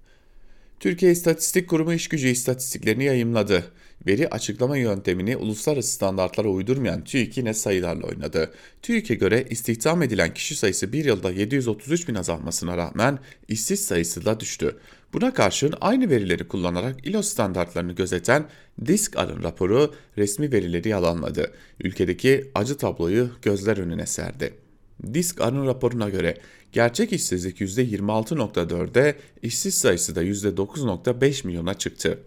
Türkiye 0.81 1.13
İstatistik 1.13 1.69
Kurumu 1.69 1.93
iş 1.93 2.09
gücü 2.09 2.29
istatistiklerini 2.29 3.05
yayımladı. 3.05 3.65
Veri 4.07 4.29
açıklama 4.29 4.77
yöntemini 4.77 5.37
uluslararası 5.37 5.91
standartlara 5.91 6.49
uydurmayan 6.49 7.05
TÜİK 7.05 7.37
yine 7.37 7.55
sayılarla 7.55 8.07
oynadı. 8.07 8.55
TÜİK'e 8.83 9.15
göre 9.15 9.47
istihdam 9.51 10.03
edilen 10.03 10.35
kişi 10.35 10.57
sayısı 10.57 10.93
bir 10.93 11.05
yılda 11.05 11.31
733 11.31 12.09
bin 12.09 12.15
azalmasına 12.15 12.77
rağmen 12.77 13.19
işsiz 13.49 13.85
sayısı 13.85 14.25
da 14.25 14.41
düştü. 14.41 14.77
Buna 15.13 15.35
karşın 15.35 15.75
aynı 15.81 16.11
verileri 16.11 16.49
kullanarak 16.49 17.07
ILO 17.07 17.23
standartlarını 17.23 17.93
gözeten 17.93 18.45
Disk 18.87 19.17
Arın 19.17 19.43
raporu 19.43 19.95
resmi 20.19 20.53
verileri 20.53 20.89
yalanladı. 20.89 21.53
Ülkedeki 21.81 22.51
acı 22.55 22.77
tabloyu 22.77 23.31
gözler 23.43 23.79
önüne 23.79 24.07
serdi. 24.07 24.66
Disk 25.15 25.41
Arın 25.41 25.67
raporuna 25.67 26.09
göre 26.09 26.39
gerçek 26.73 27.13
işsizlik 27.13 27.61
%26.4'e, 27.61 29.17
işsiz 29.43 29.75
sayısı 29.75 30.15
da 30.15 30.25
%9.5 30.25 31.47
milyona 31.47 31.75
çıktı. 31.75 32.19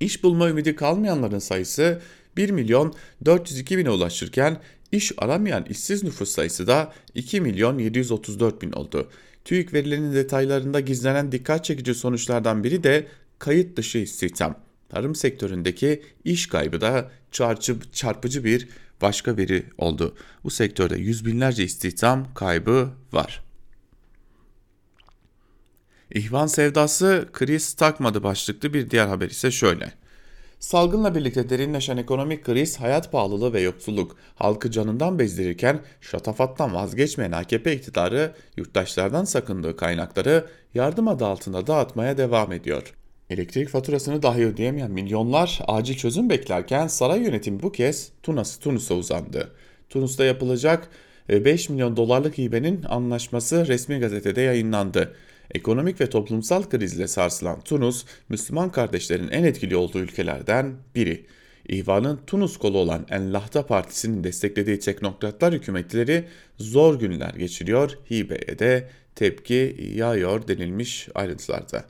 İş 0.00 0.22
bulma 0.22 0.48
ümidi 0.48 0.76
kalmayanların 0.76 1.38
sayısı 1.38 2.00
1 2.36 2.50
milyon 2.50 2.94
402 3.24 3.78
bine 3.78 3.90
ulaşırken 3.90 4.60
iş 4.92 5.12
aramayan 5.18 5.64
işsiz 5.64 6.02
nüfus 6.02 6.30
sayısı 6.30 6.66
da 6.66 6.92
2 7.14 7.40
milyon 7.40 7.78
734 7.78 8.62
bin 8.62 8.72
oldu. 8.72 9.08
TÜİK 9.44 9.74
verilerinin 9.74 10.14
detaylarında 10.14 10.80
gizlenen 10.80 11.32
dikkat 11.32 11.64
çekici 11.64 11.94
sonuçlardan 11.94 12.64
biri 12.64 12.84
de 12.84 13.06
kayıt 13.38 13.76
dışı 13.76 13.98
istihdam. 13.98 14.56
Tarım 14.88 15.14
sektöründeki 15.14 16.02
iş 16.24 16.46
kaybı 16.46 16.80
da 16.80 17.10
çarpıcı 17.92 18.44
bir 18.44 18.68
başka 19.02 19.36
veri 19.36 19.66
oldu. 19.78 20.14
Bu 20.44 20.50
sektörde 20.50 20.96
yüz 20.96 21.26
binlerce 21.26 21.64
istihdam 21.64 22.34
kaybı 22.34 22.88
var. 23.12 23.44
İhvan 26.14 26.46
sevdası 26.46 27.28
kriz 27.32 27.74
takmadı 27.74 28.22
başlıklı 28.22 28.74
bir 28.74 28.90
diğer 28.90 29.06
haber 29.06 29.30
ise 29.30 29.50
şöyle. 29.50 29.92
Salgınla 30.58 31.14
birlikte 31.14 31.50
derinleşen 31.50 31.96
ekonomik 31.96 32.44
kriz, 32.44 32.80
hayat 32.80 33.12
pahalılığı 33.12 33.52
ve 33.52 33.60
yoksulluk 33.60 34.16
halkı 34.34 34.70
canından 34.70 35.18
bezdirirken 35.18 35.80
şatafattan 36.00 36.74
vazgeçmeyen 36.74 37.32
AKP 37.32 37.76
iktidarı 37.76 38.34
yurttaşlardan 38.56 39.24
sakındığı 39.24 39.76
kaynakları 39.76 40.46
yardım 40.74 41.08
adı 41.08 41.26
altında 41.26 41.66
dağıtmaya 41.66 42.16
devam 42.16 42.52
ediyor. 42.52 42.94
Elektrik 43.32 43.68
faturasını 43.68 44.22
dahi 44.22 44.46
ödeyemeyen 44.46 44.90
milyonlar 44.90 45.60
acil 45.66 45.96
çözüm 45.96 46.30
beklerken 46.30 46.86
saray 46.86 47.22
yönetimi 47.22 47.62
bu 47.62 47.72
kez 47.72 48.12
Tunus, 48.22 48.58
Tunus'a 48.58 48.94
uzandı. 48.94 49.52
Tunus'ta 49.88 50.24
yapılacak 50.24 50.88
5 51.28 51.70
e, 51.70 51.72
milyon 51.72 51.96
dolarlık 51.96 52.38
hibenin 52.38 52.82
anlaşması 52.82 53.66
resmi 53.66 53.98
gazetede 53.98 54.40
yayınlandı. 54.40 55.14
Ekonomik 55.54 56.00
ve 56.00 56.10
toplumsal 56.10 56.62
krizle 56.62 57.08
sarsılan 57.08 57.60
Tunus, 57.60 58.04
Müslüman 58.28 58.72
kardeşlerin 58.72 59.28
en 59.28 59.44
etkili 59.44 59.76
olduğu 59.76 59.98
ülkelerden 59.98 60.74
biri. 60.94 61.26
İhvanın 61.68 62.20
Tunus 62.26 62.56
kolu 62.56 62.78
olan 62.78 63.06
Ennahda 63.10 63.66
Partisi'nin 63.66 64.24
desteklediği 64.24 64.78
teknokratlar 64.78 65.54
hükümetleri 65.54 66.24
zor 66.58 66.98
günler 66.98 67.34
geçiriyor, 67.34 67.98
hibeye 68.10 68.58
de 68.58 68.88
tepki 69.14 69.92
yağıyor 69.94 70.48
denilmiş 70.48 71.08
ayrıntılarda. 71.14 71.84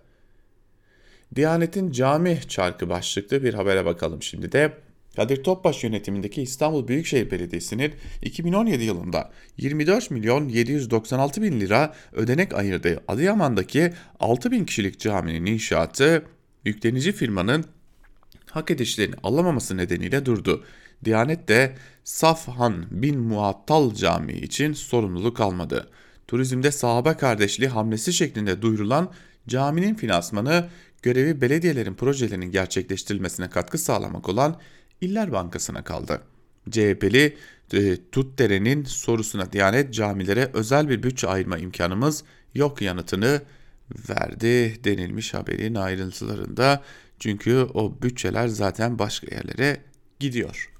Diyanet'in 1.37 1.91
cami 1.91 2.41
çarkı 2.49 2.89
başlıklı 2.89 3.43
bir 3.43 3.55
habere 3.55 3.85
bakalım 3.85 4.23
şimdi 4.23 4.53
de. 4.53 4.73
Kadir 5.17 5.43
Topbaş 5.45 5.85
yönetimindeki 5.85 6.43
İstanbul 6.43 6.89
Büyükşehir 6.89 7.31
Belediyesi'nin 7.31 7.95
2017 8.23 8.85
yılında 8.85 9.31
24 9.57 10.11
milyon 10.11 10.49
796 10.49 11.43
bin 11.43 11.61
lira 11.61 11.95
ödenek 12.13 12.55
ayırdığı 12.55 13.03
Adıyaman'daki 13.09 13.93
6 14.21 14.51
bin 14.51 14.65
kişilik 14.65 15.01
caminin 15.01 15.47
inşaatı 15.47 16.25
yüklenici 16.65 17.13
firmanın 17.13 17.65
hak 18.51 18.71
edişlerini 18.71 19.15
alamaması 19.23 19.77
nedeniyle 19.77 20.27
durdu. 20.27 20.65
Diyanet 21.05 21.49
de 21.49 21.75
Safhan 22.05 22.87
bin 22.91 23.19
Muattal 23.19 23.95
Camii 23.95 24.41
için 24.41 24.73
sorumluluk 24.73 25.41
almadı. 25.41 25.91
Turizmde 26.29 26.71
sahabe 26.71 27.15
kardeşliği 27.15 27.71
hamlesi 27.71 28.13
şeklinde 28.13 28.63
duyurulan 28.63 29.13
caminin 29.49 29.95
finansmanı 29.95 30.69
görevi 31.03 31.41
belediyelerin 31.41 31.95
projelerinin 31.95 32.51
gerçekleştirilmesine 32.51 33.51
katkı 33.51 33.79
sağlamak 33.79 34.29
olan 34.29 34.61
İller 35.01 35.33
Bankası'na 35.33 35.85
kaldı. 35.85 36.21
CHP'li 36.71 37.37
e, 37.73 37.97
Tutdere'nin 38.13 38.85
sorusuna 38.85 39.53
Diyanet 39.53 39.95
camilere 39.95 40.51
özel 40.55 40.89
bir 40.89 41.03
bütçe 41.03 41.29
ayırma 41.29 41.59
imkanımız 41.59 42.25
yok 42.55 42.83
yanıtını 42.83 43.43
verdi 44.09 44.85
denilmiş 44.85 45.35
haberin 45.35 45.75
ayrıntılarında. 45.75 46.83
Çünkü 47.19 47.57
o 47.75 48.03
bütçeler 48.03 48.49
zaten 48.49 48.99
başka 48.99 49.35
yerlere 49.35 49.77
gidiyor. 50.21 50.73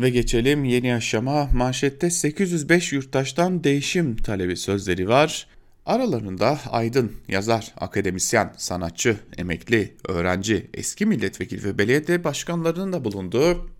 Ve 0.00 0.10
geçelim 0.10 0.64
yeni 0.64 0.94
aşama 0.94 1.48
manşette 1.54 2.10
805 2.10 2.92
yurttaştan 2.92 3.64
değişim 3.64 4.16
talebi 4.16 4.56
sözleri 4.56 5.08
var. 5.08 5.46
Aralarında 5.86 6.58
aydın, 6.70 7.12
yazar, 7.28 7.74
akademisyen, 7.80 8.52
sanatçı, 8.56 9.16
emekli, 9.38 9.96
öğrenci, 10.08 10.70
eski 10.74 11.06
milletvekili 11.06 11.64
ve 11.64 11.78
belediye 11.78 12.24
başkanlarının 12.24 12.92
da 12.92 13.04
bulunduğu 13.04 13.70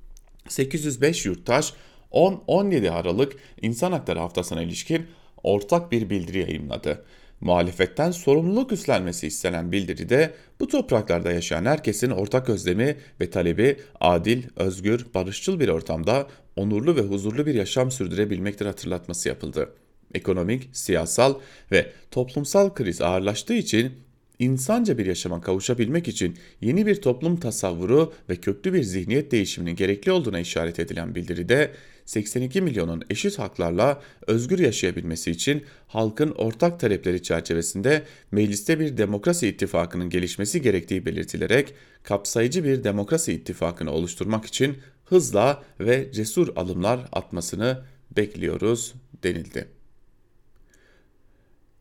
805 0.49 1.27
yurttaş 1.27 1.73
10-17 2.13 2.91
Aralık 2.91 3.33
İnsan 3.61 3.93
Hakları 3.93 4.19
Haftası'na 4.19 4.63
ilişkin 4.63 5.07
ortak 5.43 5.93
bir 5.93 6.11
bildiri 6.11 6.39
yayınladı. 6.39 7.05
Muhalefetten 7.41 8.11
sorumluluk 8.11 8.73
üstlenmesi 8.73 9.27
istenen 9.27 9.73
bildiride 9.73 10.35
bu 10.61 10.69
topraklarda 10.69 11.33
yaşayan 11.33 11.65
herkesin 11.65 12.11
ortak 12.11 12.49
özlemi 12.49 12.97
ve 13.21 13.31
talebi 13.31 13.77
adil, 14.01 14.43
özgür, 14.57 15.07
barışçıl 15.15 15.61
bir 15.61 15.69
ortamda 15.69 16.27
onurlu 16.57 16.97
ve 16.97 17.01
huzurlu 17.01 17.47
bir 17.47 17.55
yaşam 17.55 17.91
sürdürebilmektir 17.91 18.67
hatırlatması 18.67 19.29
yapıldı. 19.29 19.69
Ekonomik, 20.15 20.69
siyasal 20.73 21.35
ve 21.73 21.93
toplumsal 22.11 22.75
kriz 22.75 23.01
ağırlaştığı 23.01 23.55
için 23.55 23.93
insanca 24.39 24.99
bir 24.99 25.07
yaşama 25.07 25.41
kavuşabilmek 25.41 26.09
için 26.09 26.37
yeni 26.61 26.87
bir 26.87 27.03
toplum 27.03 27.37
tasavvuru 27.37 28.13
ve 28.29 28.37
köklü 28.37 28.73
bir 28.73 28.83
zihniyet 28.83 29.33
değişiminin 29.33 29.77
gerekli 29.77 30.13
olduğuna 30.13 30.41
işaret 30.41 30.79
edilen 30.79 31.15
bildiride 31.15 31.73
82 32.07 32.61
milyonun 32.61 33.03
eşit 33.11 33.39
haklarla 33.39 34.03
özgür 34.27 34.59
yaşayabilmesi 34.59 35.31
için 35.31 35.65
halkın 35.87 36.31
ortak 36.31 36.81
talepleri 36.81 37.23
çerçevesinde 37.23 38.03
mecliste 38.33 38.81
bir 38.81 38.97
demokrasi 38.97 39.49
ittifakının 39.49 40.11
gelişmesi 40.11 40.63
gerektiği 40.63 41.07
belirtilerek 41.07 41.75
kapsayıcı 42.03 42.65
bir 42.65 42.85
demokrasi 42.85 43.33
ittifakını 43.33 43.91
oluşturmak 43.91 44.45
için 44.45 44.79
hızla 45.05 45.63
ve 45.81 46.13
cesur 46.13 46.57
alımlar 46.57 47.01
atmasını 47.13 47.83
bekliyoruz 48.17 48.95
denildi. 49.23 49.82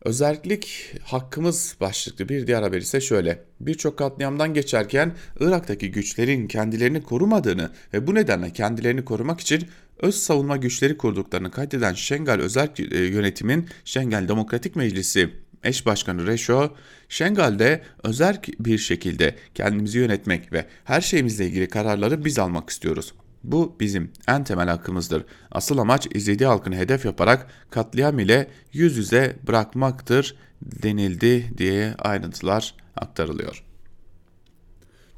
Özellik 0.05 0.96
hakkımız 1.03 1.75
başlıklı 1.81 2.29
bir 2.29 2.48
diğer 2.48 2.62
haber 2.62 2.77
ise 2.77 3.01
şöyle. 3.01 3.43
Birçok 3.60 3.98
katliamdan 3.98 4.53
geçerken 4.53 5.15
Irak'taki 5.39 5.91
güçlerin 5.91 6.48
kendilerini 6.48 7.03
korumadığını 7.03 7.72
ve 7.93 8.08
bu 8.08 8.15
nedenle 8.15 8.53
kendilerini 8.53 9.05
korumak 9.05 9.39
için 9.39 9.67
öz 10.00 10.15
savunma 10.15 10.58
güçleri 10.58 10.98
kurduklarını 10.98 11.51
kaydeden 11.51 11.93
Şengal 11.93 12.39
Özel 12.39 12.70
e, 12.91 12.98
Yönetim'in 12.98 13.67
Şengal 13.86 14.27
Demokratik 14.27 14.75
Meclisi 14.75 15.29
eş 15.63 15.86
başkanı 15.86 16.27
Reşo, 16.27 16.75
Şengal'de 17.10 17.81
özel 18.03 18.41
bir 18.60 18.77
şekilde 18.77 19.36
kendimizi 19.55 19.98
yönetmek 19.98 20.53
ve 20.53 20.65
her 20.84 21.01
şeyimizle 21.01 21.46
ilgili 21.46 21.67
kararları 21.67 22.25
biz 22.25 22.39
almak 22.39 22.70
istiyoruz. 22.70 23.13
Bu 23.43 23.75
bizim 23.79 24.12
en 24.27 24.43
temel 24.43 24.67
hakkımızdır. 24.67 25.25
Asıl 25.51 25.77
amaç 25.77 26.07
izlediği 26.15 26.48
halkını 26.48 26.75
hedef 26.75 27.05
yaparak 27.05 27.48
katliam 27.69 28.19
ile 28.19 28.48
yüz 28.74 28.98
yüze 28.98 29.36
bırakmaktır 29.48 30.36
denildi 30.62 31.57
diye 31.57 31.95
ayrıntılar 32.00 32.75
aktarılıyor. 32.95 33.63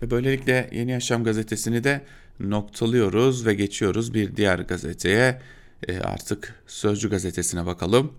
Ve 0.02 0.12
böylelikle 0.12 0.70
Yeni 0.72 0.92
Yaşam 0.92 1.24
gazetesini 1.24 1.84
de 1.84 2.02
noktalıyoruz 2.40 3.46
ve 3.46 3.54
geçiyoruz 3.54 4.14
bir 4.14 4.36
diğer 4.36 4.60
gazeteye. 4.60 5.42
E 5.88 6.00
artık 6.00 6.64
Sözcü 6.68 7.10
gazetesine 7.10 7.66
bakalım. 7.66 8.14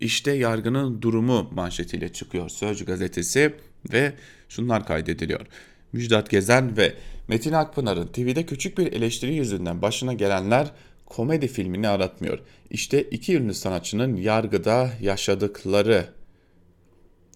İşte 0.00 0.32
yargının 0.32 1.02
durumu 1.02 1.50
manşetiyle 1.52 2.12
çıkıyor 2.12 2.48
Sözcü 2.48 2.84
gazetesi 2.84 3.54
ve 3.92 4.12
şunlar 4.48 4.86
kaydediliyor. 4.86 5.46
Müjdat 5.92 6.30
Gezen 6.30 6.76
ve 6.76 6.94
Metin 7.28 7.52
Akpınar'ın 7.52 8.06
TV'de 8.06 8.46
küçük 8.46 8.78
bir 8.78 8.92
eleştiri 8.92 9.34
yüzünden 9.34 9.82
başına 9.82 10.12
gelenler 10.12 10.72
komedi 11.06 11.48
filmini 11.48 11.88
aratmıyor. 11.88 12.38
İşte 12.70 13.02
iki 13.02 13.36
ünlü 13.36 13.54
sanatçının 13.54 14.16
yargıda 14.16 14.90
yaşadıkları. 15.00 16.08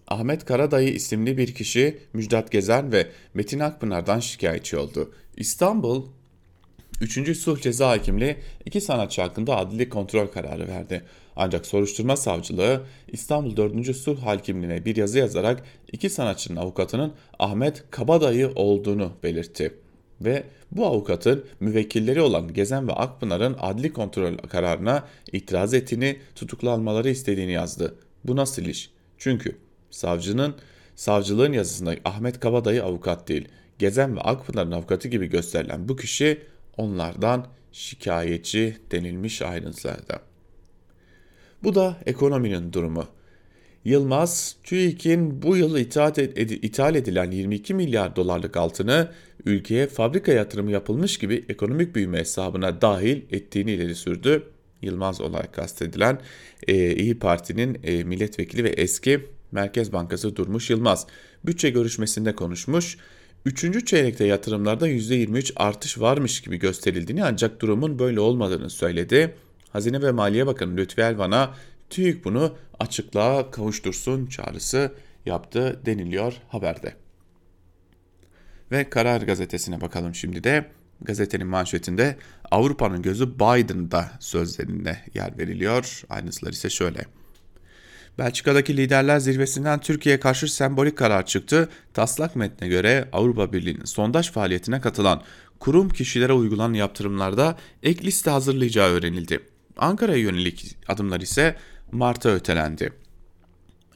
Ahmet 0.08 0.44
Karadayı 0.44 0.92
isimli 0.94 1.38
bir 1.38 1.54
kişi 1.54 1.98
Müjdat 2.12 2.52
Gezen 2.52 2.92
ve 2.92 3.06
Metin 3.34 3.58
Akpınar'dan 3.58 4.20
şikayetçi 4.20 4.76
oldu. 4.76 5.14
İstanbul 5.36 6.06
3. 7.00 7.38
Sulh 7.38 7.60
Ceza 7.60 7.88
Hakimliği 7.88 8.36
iki 8.64 8.80
sanatçı 8.80 9.22
hakkında 9.22 9.56
adli 9.56 9.88
kontrol 9.88 10.26
kararı 10.26 10.68
verdi. 10.68 11.02
Ancak 11.36 11.66
soruşturma 11.66 12.16
savcılığı 12.16 12.82
İstanbul 13.08 13.56
4. 13.56 13.96
Sulh 13.96 14.22
Hakimliğine 14.22 14.84
bir 14.84 14.96
yazı 14.96 15.18
yazarak 15.18 15.64
iki 15.92 16.10
sanatçının 16.10 16.60
avukatının 16.60 17.12
Ahmet 17.38 17.84
Kabadayı 17.90 18.52
olduğunu 18.54 19.12
belirtti. 19.22 19.81
Ve 20.24 20.44
bu 20.70 20.86
avukatın 20.86 21.44
müvekkilleri 21.60 22.20
olan 22.20 22.54
Gezen 22.54 22.88
ve 22.88 22.92
Akpınar'ın 22.92 23.56
adli 23.60 23.92
kontrol 23.92 24.36
kararına 24.36 25.08
itiraz 25.32 25.74
ettiğini, 25.74 26.16
tutuklanmaları 26.34 27.10
istediğini 27.10 27.52
yazdı. 27.52 27.94
Bu 28.24 28.36
nasıl 28.36 28.62
iş? 28.62 28.90
Çünkü 29.18 29.56
savcının 29.90 30.54
savcılığın 30.96 31.52
yazısında 31.52 31.94
Ahmet 32.04 32.40
Kabadayı 32.40 32.84
avukat 32.84 33.28
değil, 33.28 33.48
Gezen 33.78 34.16
ve 34.16 34.20
Akpınar'ın 34.20 34.72
avukatı 34.72 35.08
gibi 35.08 35.26
gösterilen 35.26 35.88
bu 35.88 35.96
kişi 35.96 36.42
onlardan 36.76 37.46
şikayetçi 37.72 38.76
denilmiş 38.90 39.42
ayrıntılarda. 39.42 40.20
Bu 41.62 41.74
da 41.74 41.96
ekonominin 42.06 42.72
durumu. 42.72 43.06
Yılmaz, 43.84 44.56
TÜİK'in 44.64 45.42
bu 45.42 45.56
yıl 45.56 45.76
ithal, 45.76 46.12
ed- 46.12 46.66
ithal 46.66 46.94
edilen 46.94 47.30
22 47.30 47.74
milyar 47.74 48.16
dolarlık 48.16 48.56
altını 48.56 49.10
ülkeye 49.44 49.86
fabrika 49.86 50.32
yatırımı 50.32 50.70
yapılmış 50.70 51.18
gibi 51.18 51.44
ekonomik 51.48 51.94
büyüme 51.94 52.18
hesabına 52.18 52.80
dahil 52.80 53.22
ettiğini 53.30 53.72
ileri 53.72 53.94
sürdü. 53.94 54.42
Yılmaz 54.82 55.20
olarak 55.20 55.54
kastedilen 55.54 56.20
e, 56.68 56.94
İyi 56.94 57.18
Parti'nin 57.18 57.78
e, 57.84 58.04
milletvekili 58.04 58.64
ve 58.64 58.68
eski 58.68 59.26
Merkez 59.52 59.92
Bankası 59.92 60.36
Durmuş 60.36 60.70
Yılmaz 60.70 61.06
bütçe 61.44 61.70
görüşmesinde 61.70 62.34
konuşmuş. 62.34 62.98
Üçüncü 63.44 63.84
çeyrekte 63.84 64.24
yatırımlarda 64.24 64.88
%23 64.88 65.52
artış 65.56 66.00
varmış 66.00 66.40
gibi 66.40 66.56
gösterildiğini 66.58 67.24
ancak 67.24 67.60
durumun 67.60 67.98
böyle 67.98 68.20
olmadığını 68.20 68.70
söyledi. 68.70 69.34
Hazine 69.70 70.02
ve 70.02 70.12
Maliye 70.12 70.46
Bakanı 70.46 70.76
Lütfi 70.76 71.00
Elvan'a 71.00 71.54
TÜİK 71.92 72.24
bunu 72.24 72.54
açıklığa 72.80 73.50
kavuştursun 73.50 74.26
çağrısı 74.26 74.92
yaptı 75.26 75.80
deniliyor 75.86 76.34
haberde. 76.48 76.94
Ve 78.70 78.90
Karar 78.90 79.22
Gazetesi'ne 79.22 79.80
bakalım 79.80 80.14
şimdi 80.14 80.44
de. 80.44 80.70
Gazetenin 81.02 81.46
manşetinde 81.46 82.16
Avrupa'nın 82.50 83.02
gözü 83.02 83.34
Biden'da 83.34 84.10
sözlerinde 84.20 84.98
yer 85.14 85.38
veriliyor. 85.38 86.02
Ayrıntılar 86.08 86.52
ise 86.52 86.70
şöyle. 86.70 87.04
Belçika'daki 88.18 88.76
liderler 88.76 89.18
zirvesinden 89.18 89.80
Türkiye'ye 89.80 90.20
karşı 90.20 90.54
sembolik 90.54 90.98
karar 90.98 91.26
çıktı. 91.26 91.68
Taslak 91.94 92.36
metne 92.36 92.68
göre 92.68 93.08
Avrupa 93.12 93.52
Birliği'nin 93.52 93.84
sondaj 93.84 94.30
faaliyetine 94.30 94.80
katılan 94.80 95.22
kurum 95.58 95.88
kişilere 95.88 96.32
uygulanan 96.32 96.74
yaptırımlarda 96.74 97.56
ek 97.82 98.04
liste 98.04 98.30
hazırlayacağı 98.30 98.88
öğrenildi. 98.88 99.40
Ankara'ya 99.76 100.18
yönelik 100.18 100.76
adımlar 100.88 101.20
ise 101.20 101.56
Mart'a 101.92 102.28
ötelendi. 102.28 102.92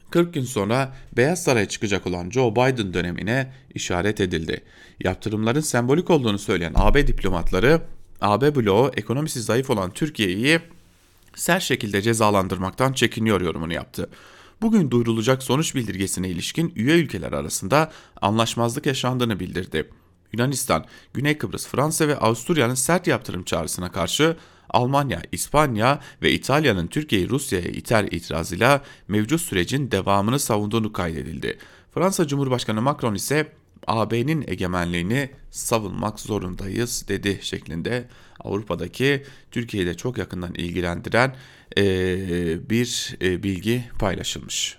40 0.09 0.33
gün 0.33 0.43
sonra 0.43 0.95
Beyaz 1.17 1.43
Saray'a 1.43 1.67
çıkacak 1.67 2.07
olan 2.07 2.29
Joe 2.29 2.51
Biden 2.51 2.93
dönemine 2.93 3.53
işaret 3.73 4.21
edildi. 4.21 4.63
Yaptırımların 5.03 5.61
sembolik 5.61 6.09
olduğunu 6.09 6.39
söyleyen 6.39 6.73
AB 6.75 7.07
diplomatları 7.07 7.81
AB 8.21 8.55
bloğu 8.55 8.91
ekonomisi 8.95 9.41
zayıf 9.41 9.69
olan 9.69 9.91
Türkiye'yi 9.91 10.59
sert 11.35 11.63
şekilde 11.63 12.01
cezalandırmaktan 12.01 12.93
çekiniyor 12.93 13.41
yorumunu 13.41 13.73
yaptı. 13.73 14.09
Bugün 14.61 14.91
duyurulacak 14.91 15.43
sonuç 15.43 15.75
bildirgesine 15.75 16.29
ilişkin 16.29 16.73
üye 16.75 16.95
ülkeler 16.95 17.31
arasında 17.31 17.91
anlaşmazlık 18.21 18.85
yaşandığını 18.85 19.39
bildirdi. 19.39 19.89
Yunanistan, 20.33 20.85
Güney 21.13 21.37
Kıbrıs, 21.37 21.67
Fransa 21.67 22.07
ve 22.07 22.17
Avusturya'nın 22.17 22.75
sert 22.75 23.07
yaptırım 23.07 23.43
çağrısına 23.43 23.91
karşı 23.91 24.37
Almanya, 24.69 25.21
İspanya 25.31 25.99
ve 26.21 26.31
İtalya'nın 26.31 26.87
Türkiye'yi 26.87 27.29
Rusya'ya 27.29 27.67
iter 27.67 28.03
itirazıyla 28.03 28.83
mevcut 29.07 29.41
sürecin 29.41 29.91
devamını 29.91 30.39
savunduğunu 30.39 30.93
kaydedildi. 30.93 31.57
Fransa 31.93 32.27
Cumhurbaşkanı 32.27 32.81
Macron 32.81 33.15
ise 33.15 33.51
AB'nin 33.87 34.45
egemenliğini 34.47 35.29
savunmak 35.51 36.19
zorundayız 36.19 37.05
dedi 37.07 37.39
şeklinde 37.41 38.05
Avrupa'daki 38.39 39.23
Türkiye'yi 39.51 39.89
de 39.89 39.93
çok 39.93 40.17
yakından 40.17 40.53
ilgilendiren 40.53 41.35
e, 41.77 41.83
bir 42.69 43.17
e, 43.21 43.43
bilgi 43.43 43.83
paylaşılmış. 43.99 44.77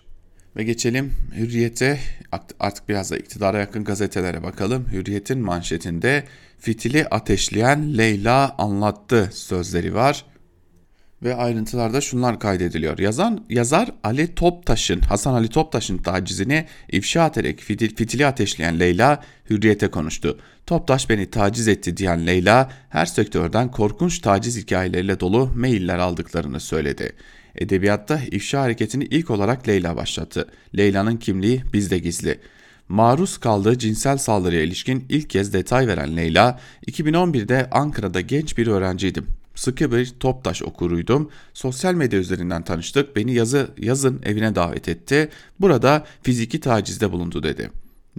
Ve 0.57 0.65
geçelim 0.65 1.13
Hürriyet'e 1.37 2.01
artık 2.61 2.89
biraz 2.89 3.11
da 3.11 3.17
iktidara 3.17 3.59
yakın 3.59 3.85
gazetelere 3.85 4.43
bakalım. 4.43 4.87
Hürriyet'in 4.93 5.39
manşetinde 5.39 6.25
fitili 6.59 7.07
ateşleyen 7.07 7.99
Leyla 7.99 8.55
anlattı 8.59 9.31
sözleri 9.33 9.95
var. 9.95 10.25
Ve 11.23 11.35
ayrıntılarda 11.35 12.01
şunlar 12.01 12.41
kaydediliyor. 12.41 12.99
Yazan, 12.99 13.45
yazar 13.51 13.91
Ali 14.05 14.35
Toptaş'ın, 14.35 15.01
Hasan 15.01 15.35
Ali 15.35 15.49
Toptaş'ın 15.49 15.99
tacizini 15.99 16.67
ifşa 16.93 17.27
ederek 17.27 17.61
fitil, 17.61 17.97
fitili 17.97 18.27
ateşleyen 18.27 18.81
Leyla 18.81 19.25
hürriyete 19.51 19.89
konuştu. 19.89 20.39
Toptaş 20.67 21.11
beni 21.11 21.31
taciz 21.31 21.69
etti 21.69 21.97
diyen 21.97 22.27
Leyla 22.27 22.71
her 22.89 23.07
sektörden 23.07 23.71
korkunç 23.71 24.19
taciz 24.19 24.57
hikayeleriyle 24.57 25.21
dolu 25.21 25.53
mailler 25.57 25.99
aldıklarını 25.99 26.61
söyledi. 26.61 27.13
Edebiyatta 27.55 28.21
ifşa 28.31 28.63
hareketini 28.63 29.05
ilk 29.05 29.31
olarak 29.31 29.69
Leyla 29.69 29.97
başlattı. 29.97 30.49
Leyla'nın 30.77 31.17
kimliği 31.17 31.63
bizde 31.73 31.99
gizli. 31.99 32.41
Maruz 32.89 33.39
kaldığı 33.39 33.79
cinsel 33.79 34.19
saldırıya 34.19 34.63
ilişkin 34.63 35.07
ilk 35.09 35.31
kez 35.31 35.53
detay 35.53 35.87
veren 35.87 36.17
Leyla, 36.17 36.61
2011'de 36.87 37.69
Ankara'da 37.71 38.21
genç 38.21 38.59
bir 38.59 38.67
öğrenciydim. 38.67 39.27
Sıkı 39.55 39.93
bir 39.93 40.07
Toptaş 40.21 40.63
okuruydum. 40.63 41.31
Sosyal 41.55 41.95
medya 41.95 42.19
üzerinden 42.19 42.65
tanıştık. 42.65 43.17
Beni 43.17 43.35
yazı, 43.35 43.71
yazın 43.79 44.21
evine 44.25 44.55
davet 44.55 44.89
etti. 44.89 45.29
Burada 45.61 46.07
fiziki 46.23 46.61
tacizde 46.61 47.13
bulundu 47.13 47.43
dedi. 47.43 47.71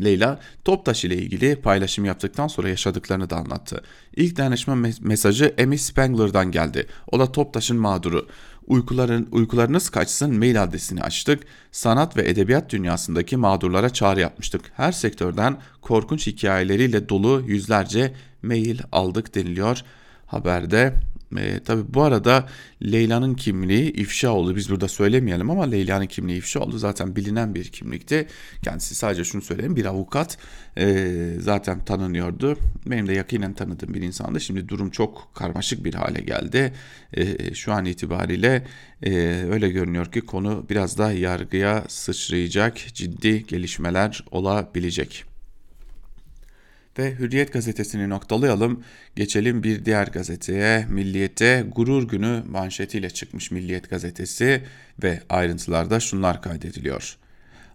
Leyla 0.03 0.39
Toptaş 0.65 1.05
ile 1.05 1.17
ilgili 1.17 1.55
paylaşım 1.55 2.05
yaptıktan 2.05 2.47
sonra 2.47 2.69
yaşadıklarını 2.69 3.29
da 3.29 3.35
anlattı. 3.35 3.81
İlk 4.15 4.37
dayanışma 4.37 4.75
mesajı 5.01 5.55
Amy 5.63 5.77
Spangler'dan 5.77 6.51
geldi. 6.51 6.87
O 7.11 7.19
da 7.19 7.31
Toptaş'ın 7.31 7.77
mağduru. 7.77 8.27
Uykuların, 8.69 9.27
uykularınız 9.31 9.89
kaçsın 9.89 10.37
mail 10.37 10.63
adresini 10.63 11.01
açtık. 11.01 11.43
Sanat 11.71 12.17
ve 12.17 12.29
edebiyat 12.29 12.71
dünyasındaki 12.71 13.37
mağdurlara 13.37 13.89
çağrı 13.89 14.19
yapmıştık. 14.19 14.61
Her 14.75 14.91
sektörden 14.91 15.57
korkunç 15.81 16.27
hikayeleriyle 16.27 17.09
dolu 17.09 17.43
yüzlerce 17.47 18.13
mail 18.43 18.79
aldık 18.91 19.35
deniliyor 19.35 19.81
haberde. 20.25 20.93
E, 21.37 21.59
tabii 21.59 21.93
bu 21.93 22.03
arada 22.03 22.49
Leyla'nın 22.83 23.33
kimliği 23.35 23.91
ifşa 23.91 24.29
oldu. 24.29 24.55
Biz 24.55 24.69
burada 24.69 24.87
söylemeyelim 24.87 25.49
ama 25.49 25.63
Leyla'nın 25.63 26.05
kimliği 26.05 26.37
ifşa 26.37 26.59
oldu. 26.59 26.77
Zaten 26.77 27.15
bilinen 27.15 27.55
bir 27.55 27.65
kimlikti. 27.65 28.27
Kendisi 28.61 28.95
sadece 28.95 29.23
şunu 29.23 29.41
söyleyeyim 29.41 29.75
bir 29.75 29.85
avukat 29.85 30.37
e, 30.77 31.15
zaten 31.39 31.85
tanınıyordu. 31.85 32.57
Benim 32.85 33.07
de 33.07 33.13
yakinen 33.13 33.53
tanıdığım 33.53 33.93
bir 33.93 34.01
insandı. 34.01 34.41
Şimdi 34.41 34.67
durum 34.69 34.89
çok 34.89 35.31
karmaşık 35.35 35.85
bir 35.85 35.93
hale 35.93 36.21
geldi. 36.21 36.73
E, 37.13 37.53
şu 37.53 37.73
an 37.73 37.85
itibariyle 37.85 38.67
e, 39.03 39.11
öyle 39.51 39.69
görünüyor 39.69 40.11
ki 40.11 40.21
konu 40.21 40.65
biraz 40.69 40.97
daha 40.97 41.11
yargıya 41.11 41.83
sıçrayacak 41.87 42.77
ciddi 42.93 43.45
gelişmeler 43.45 44.25
olabilecek. 44.31 45.28
Ve 46.99 47.15
Hürriyet 47.19 47.53
gazetesini 47.53 48.09
noktalayalım. 48.09 48.83
Geçelim 49.15 49.63
bir 49.63 49.85
diğer 49.85 50.07
gazeteye. 50.07 50.85
Milliyet'e 50.89 51.65
gurur 51.75 52.07
günü 52.07 52.43
manşetiyle 52.49 53.09
çıkmış 53.09 53.51
Milliyet 53.51 53.89
gazetesi 53.89 54.63
ve 55.03 55.21
ayrıntılarda 55.29 55.99
şunlar 55.99 56.41
kaydediliyor. 56.41 57.17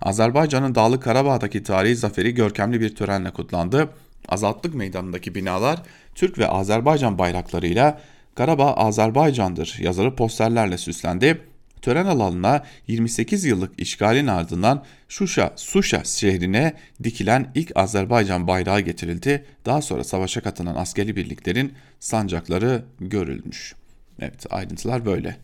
Azerbaycan'ın 0.03 0.75
Dağlı 0.75 1.01
Karabağ'daki 1.01 1.63
tarihi 1.63 1.97
zaferi 1.97 2.35
görkemli 2.35 2.81
bir 2.81 2.95
törenle 2.95 3.31
kutlandı. 3.31 3.89
Azatlık 4.29 4.75
Meydanı'ndaki 4.75 5.35
binalar 5.35 5.83
Türk 6.15 6.39
ve 6.39 6.49
Azerbaycan 6.49 7.19
bayraklarıyla 7.19 8.01
Karabağ 8.35 8.75
Azerbaycan'dır 8.75 9.77
yazılı 9.81 10.17
posterlerle 10.17 10.79
süslendi 10.79 11.41
tören 11.85 12.07
alanına 12.07 12.65
28 12.87 13.45
yıllık 13.45 13.81
işgalin 13.81 14.27
ardından 14.27 14.85
Şuşa, 15.09 15.53
Suşa 15.57 16.05
şehrine 16.05 16.75
dikilen 17.03 17.51
ilk 17.55 17.77
Azerbaycan 17.77 18.47
bayrağı 18.47 18.81
getirildi. 18.81 19.45
Daha 19.67 19.83
sonra 19.83 20.05
savaşa 20.05 20.41
katılan 20.41 20.75
askeri 20.75 21.17
birliklerin 21.17 21.73
sancakları 22.01 22.85
görülmüş. 23.01 23.75
Evet 24.19 24.47
ayrıntılar 24.51 25.05
böyle. 25.05 25.37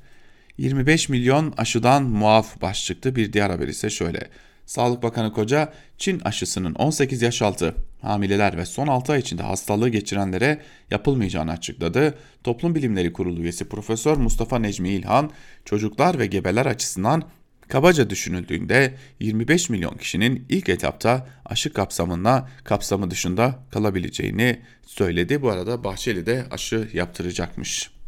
25 0.59 1.09
milyon 1.09 1.55
aşıdan 1.57 2.03
muaf 2.03 2.63
baş 2.63 2.87
çıktı. 2.87 3.17
Bir 3.17 3.33
diğer 3.33 3.51
haber 3.51 3.69
ise 3.69 3.91
şöyle. 3.91 4.29
Sağlık 4.71 5.03
Bakanı 5.03 5.33
Koca, 5.33 5.73
Çin 5.99 6.21
aşısının 6.21 6.75
18 6.75 7.23
yaş 7.23 7.43
altı 7.43 7.75
hamileler 8.03 8.57
ve 8.57 8.67
son 8.67 8.87
6 8.87 9.13
ay 9.13 9.21
içinde 9.21 9.43
hastalığı 9.43 9.89
geçirenlere 9.89 10.61
yapılmayacağını 10.91 11.53
açıkladı. 11.53 12.15
Toplum 12.45 12.75
Bilimleri 12.75 13.13
Kurulu 13.13 13.41
üyesi 13.41 13.69
Profesör 13.69 14.17
Mustafa 14.17 14.59
Necmi 14.59 14.89
İlhan, 14.89 15.31
çocuklar 15.65 16.19
ve 16.19 16.27
gebeler 16.27 16.67
açısından 16.67 17.23
kabaca 17.69 18.11
düşünüldüğünde 18.11 18.95
25 19.21 19.71
milyon 19.71 19.97
kişinin 19.97 20.47
ilk 20.49 20.69
etapta 20.69 21.27
aşı 21.45 21.73
kapsamında 21.73 22.49
kapsamı 22.65 23.11
dışında 23.11 23.59
kalabileceğini 23.71 24.61
söyledi. 24.87 25.43
Bu 25.43 25.51
arada 25.51 25.85
Bahçeli 25.85 26.27
de 26.27 26.45
aşı 26.51 26.89
yaptıracakmış. 26.93 28.00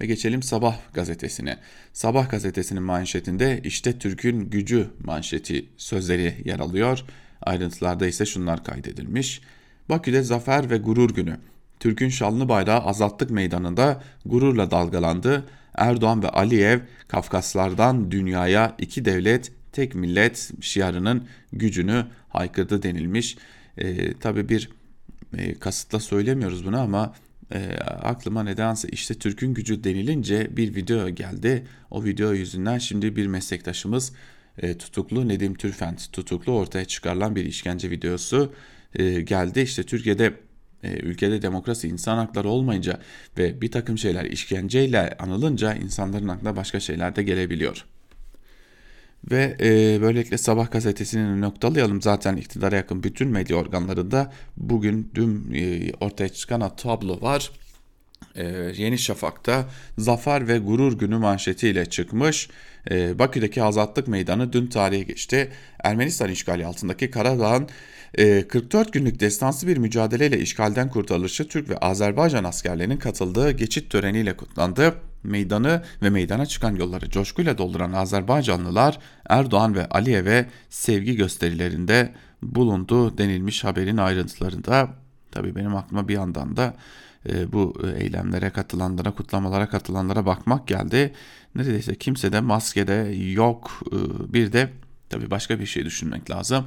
Ve 0.00 0.06
geçelim 0.06 0.42
Sabah 0.42 0.78
gazetesine. 0.94 1.58
Sabah 1.92 2.30
gazetesinin 2.30 2.82
manşetinde 2.82 3.60
işte 3.64 3.98
Türk'ün 3.98 4.50
gücü 4.50 4.88
manşeti 5.04 5.66
sözleri 5.76 6.34
yer 6.44 6.58
alıyor. 6.58 7.04
Ayrıntılarda 7.42 8.06
ise 8.06 8.26
şunlar 8.26 8.64
kaydedilmiş. 8.64 9.40
Bakü'de 9.88 10.22
zafer 10.22 10.70
ve 10.70 10.78
gurur 10.78 11.14
günü. 11.14 11.36
Türk'ün 11.80 12.08
şanlı 12.08 12.48
bayrağı 12.48 12.80
Azatlık 12.80 13.30
Meydanı'nda 13.30 14.02
gururla 14.26 14.70
dalgalandı. 14.70 15.44
Erdoğan 15.74 16.22
ve 16.22 16.28
Aliyev 16.28 16.80
Kafkaslardan 17.08 18.10
dünyaya 18.10 18.74
iki 18.78 19.04
devlet 19.04 19.52
tek 19.72 19.94
millet 19.94 20.50
şiarının 20.60 21.28
gücünü 21.52 22.06
haykırdı 22.28 22.82
denilmiş. 22.82 23.36
E, 23.78 24.14
tabii 24.14 24.48
bir 24.48 24.70
e, 25.38 25.54
kasıtla 25.54 26.00
söylemiyoruz 26.00 26.66
bunu 26.66 26.80
ama 26.80 27.14
e, 27.54 27.76
aklıma 27.80 28.42
nedense 28.42 28.88
işte 28.88 29.14
Türk'ün 29.14 29.54
gücü 29.54 29.84
denilince 29.84 30.56
bir 30.56 30.74
video 30.74 31.08
geldi. 31.08 31.66
O 31.90 32.04
video 32.04 32.32
yüzünden 32.32 32.78
şimdi 32.78 33.16
bir 33.16 33.26
meslektaşımız 33.26 34.12
e, 34.58 34.78
tutuklu 34.78 35.28
Nedim 35.28 35.54
Türfent 35.54 36.12
tutuklu 36.12 36.52
ortaya 36.52 36.84
çıkarılan 36.84 37.36
bir 37.36 37.44
işkence 37.44 37.90
videosu 37.90 38.52
e, 38.94 39.20
geldi. 39.20 39.60
İşte 39.60 39.82
Türkiye'de 39.82 40.34
e, 40.82 40.92
ülkede 40.92 41.42
demokrasi, 41.42 41.88
insan 41.88 42.16
hakları 42.16 42.48
olmayınca 42.48 43.00
ve 43.38 43.60
bir 43.60 43.70
takım 43.70 43.98
şeyler 43.98 44.24
işkenceyle 44.24 45.16
anılınca 45.18 45.74
insanların 45.74 46.28
aklına 46.28 46.56
başka 46.56 46.80
şeyler 46.80 47.16
de 47.16 47.22
gelebiliyor. 47.22 47.84
Ve 49.30 49.56
e, 49.60 49.98
böylelikle 50.02 50.38
Sabah 50.38 50.70
gazetesini 50.70 51.40
noktalayalım. 51.40 52.02
Zaten 52.02 52.36
iktidara 52.36 52.76
yakın 52.76 53.02
bütün 53.02 53.28
medya 53.28 53.56
organlarında 53.56 54.32
bugün 54.56 55.10
dün 55.14 55.54
e, 55.54 55.92
ortaya 56.00 56.28
çıkan 56.28 56.76
tablo 56.76 57.20
var. 57.20 57.50
E, 58.36 58.44
Yeni 58.76 58.98
Şafak'ta 58.98 59.66
Zafer 59.98 60.48
ve 60.48 60.58
Gurur 60.58 60.98
Günü 60.98 61.18
manşetiyle 61.18 61.86
çıkmış. 61.86 62.48
E, 62.90 63.18
Bakü'deki 63.18 63.62
Azatlık 63.62 64.08
Meydanı 64.08 64.52
dün 64.52 64.66
tarihe 64.66 65.02
geçti. 65.02 65.52
Ermenistan 65.84 66.30
işgali 66.30 66.66
altındaki 66.66 67.10
Karadağ'ın 67.10 67.68
44 68.48 68.92
günlük 68.92 69.20
destansı 69.20 69.66
bir 69.66 69.76
mücadeleyle 69.76 70.38
işgalden 70.38 70.88
kurtarılışı 70.90 71.48
Türk 71.48 71.68
ve 71.68 71.76
Azerbaycan 71.76 72.44
askerlerinin 72.44 72.96
katıldığı 72.96 73.50
geçit 73.50 73.90
töreniyle 73.90 74.36
kutlandı 74.36 74.94
meydanı 75.22 75.82
ve 76.02 76.10
meydana 76.10 76.46
çıkan 76.46 76.74
yolları 76.74 77.10
coşkuyla 77.10 77.58
dolduran 77.58 77.92
Azerbaycanlılar 77.92 78.98
Erdoğan 79.28 79.74
ve 79.74 79.88
Aliyev'e 79.88 80.48
sevgi 80.68 81.16
gösterilerinde 81.16 82.14
bulundu 82.42 83.18
denilmiş 83.18 83.64
haberin 83.64 83.96
ayrıntılarında. 83.96 84.88
Tabii 85.30 85.56
benim 85.56 85.76
aklıma 85.76 86.08
bir 86.08 86.14
yandan 86.14 86.56
da 86.56 86.74
e, 87.28 87.52
bu 87.52 87.82
eylemlere 87.98 88.50
katılanlara, 88.50 89.10
kutlamalara 89.10 89.68
katılanlara 89.68 90.26
bakmak 90.26 90.68
geldi. 90.68 91.12
Neredeyse 91.54 91.94
kimse 91.94 92.32
de 92.32 92.40
maskede 92.40 93.14
yok. 93.32 93.70
E, 93.92 94.32
bir 94.32 94.52
de 94.52 94.70
tabii 95.10 95.30
başka 95.30 95.60
bir 95.60 95.66
şey 95.66 95.84
düşünmek 95.84 96.30
lazım. 96.30 96.64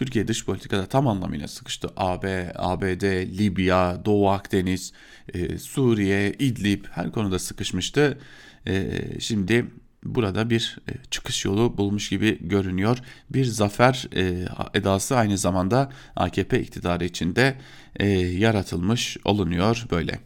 Türkiye 0.00 0.28
dış 0.28 0.44
politikada 0.44 0.86
tam 0.86 1.08
anlamıyla 1.08 1.48
sıkıştı. 1.48 1.90
AB, 1.96 2.52
ABD, 2.56 3.02
Libya, 3.38 4.04
Doğu 4.04 4.28
Akdeniz, 4.28 4.92
e, 5.34 5.58
Suriye, 5.58 6.32
İdlib 6.38 6.84
her 6.90 7.12
konuda 7.12 7.38
sıkışmıştı. 7.38 8.18
E, 8.66 9.00
şimdi 9.18 9.66
burada 10.04 10.50
bir 10.50 10.78
e, 10.88 10.92
çıkış 11.10 11.44
yolu 11.44 11.78
bulmuş 11.78 12.08
gibi 12.08 12.48
görünüyor. 12.48 12.98
Bir 13.30 13.44
zafer 13.44 14.08
e, 14.16 14.48
edası 14.74 15.16
aynı 15.16 15.38
zamanda 15.38 15.92
AKP 16.16 16.60
iktidarı 16.60 17.04
içinde 17.04 17.56
e, 17.96 18.08
yaratılmış 18.18 19.16
olunuyor 19.24 19.86
böyle. 19.90 20.20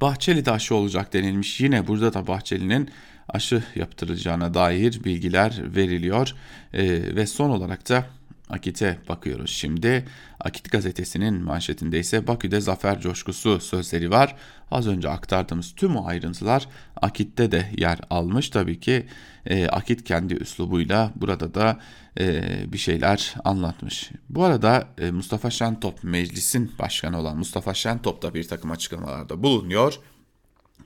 Bahçeli 0.00 0.44
de 0.44 0.50
aşı 0.50 0.74
olacak 0.74 1.12
denilmiş. 1.12 1.60
Yine 1.60 1.86
burada 1.86 2.14
da 2.14 2.26
Bahçeli'nin 2.26 2.90
aşı 3.28 3.62
yaptırılacağına 3.74 4.54
dair 4.54 5.04
bilgiler 5.04 5.76
veriliyor. 5.76 6.34
E, 6.72 7.14
ve 7.16 7.26
son 7.26 7.50
olarak 7.50 7.88
da 7.88 8.19
Akit'e 8.50 8.98
bakıyoruz 9.08 9.50
şimdi. 9.50 10.04
Akit 10.40 10.70
gazetesinin 10.70 11.42
manşetinde 11.42 11.98
ise 11.98 12.26
Bakü'de 12.26 12.60
zafer 12.60 13.00
coşkusu 13.00 13.60
sözleri 13.60 14.10
var. 14.10 14.36
Az 14.70 14.88
önce 14.88 15.08
aktardığımız 15.08 15.74
tüm 15.76 15.96
o 15.96 16.06
ayrıntılar 16.06 16.68
Akit'te 16.96 17.52
de 17.52 17.70
yer 17.78 17.98
almış. 18.10 18.50
Tabii 18.50 18.80
ki 18.80 19.06
e, 19.46 19.66
Akit 19.66 20.04
kendi 20.04 20.34
üslubuyla 20.34 21.12
burada 21.16 21.54
da 21.54 21.80
e, 22.20 22.42
bir 22.72 22.78
şeyler 22.78 23.34
anlatmış. 23.44 24.10
Bu 24.28 24.44
arada 24.44 24.88
e, 24.98 25.10
Mustafa 25.10 25.50
Şentop 25.50 26.04
meclisin 26.04 26.72
başkanı 26.78 27.20
olan 27.20 27.38
Mustafa 27.38 27.74
Şentop 27.74 28.22
da 28.22 28.34
bir 28.34 28.48
takım 28.48 28.70
açıklamalarda 28.70 29.42
bulunuyor. 29.42 29.98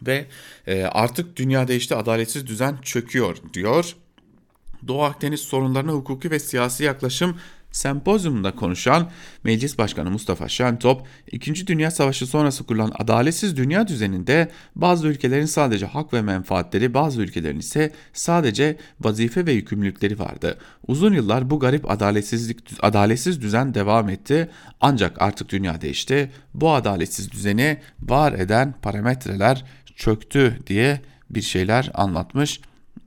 Ve 0.03 0.27
e, 0.67 0.85
artık 0.85 1.37
dünya 1.37 1.69
değişti 1.69 1.95
adaletsiz 1.95 2.47
düzen 2.47 2.77
çöküyor 2.83 3.37
diyor. 3.55 3.97
Doğu 4.89 5.03
Akdeniz 5.03 5.41
sorunlarına 5.41 5.93
hukuki 5.93 6.31
ve 6.31 6.39
siyasi 6.39 6.85
yaklaşım 6.85 7.37
Sempozyumda 7.75 8.55
konuşan 8.55 9.11
Meclis 9.45 9.79
Başkanı 9.79 10.11
Mustafa 10.11 10.49
Şentop, 10.49 11.07
2. 11.33 11.67
Dünya 11.67 11.91
Savaşı 11.91 12.27
sonrası 12.27 12.65
kurulan 12.65 12.93
adaletsiz 12.99 13.57
dünya 13.57 13.89
düzeninde 13.89 14.51
bazı 14.77 15.09
ülkelerin 15.09 15.47
sadece 15.47 15.87
hak 15.87 16.13
ve 16.13 16.23
menfaatleri, 16.23 16.95
bazı 16.95 17.23
ülkelerin 17.23 17.59
ise 17.59 17.93
sadece 18.13 18.77
vazife 19.01 19.47
ve 19.47 19.53
yükümlülükleri 19.53 20.19
vardı. 20.19 20.59
Uzun 20.87 21.15
yıllar 21.15 21.51
bu 21.51 21.61
garip 21.61 21.91
adaletsizlik 21.91 22.59
adaletsiz 22.83 23.41
düzen 23.41 23.75
devam 23.75 24.09
etti 24.09 24.51
ancak 24.81 25.23
artık 25.23 25.49
dünya 25.49 25.81
değişti. 25.81 26.31
Bu 26.55 26.73
adaletsiz 26.73 27.31
düzeni 27.33 27.79
var 28.03 28.33
eden 28.33 28.75
parametreler 28.83 29.65
çöktü 29.97 30.59
diye 30.67 31.01
bir 31.31 31.43
şeyler 31.43 31.91
anlatmış. 31.95 32.61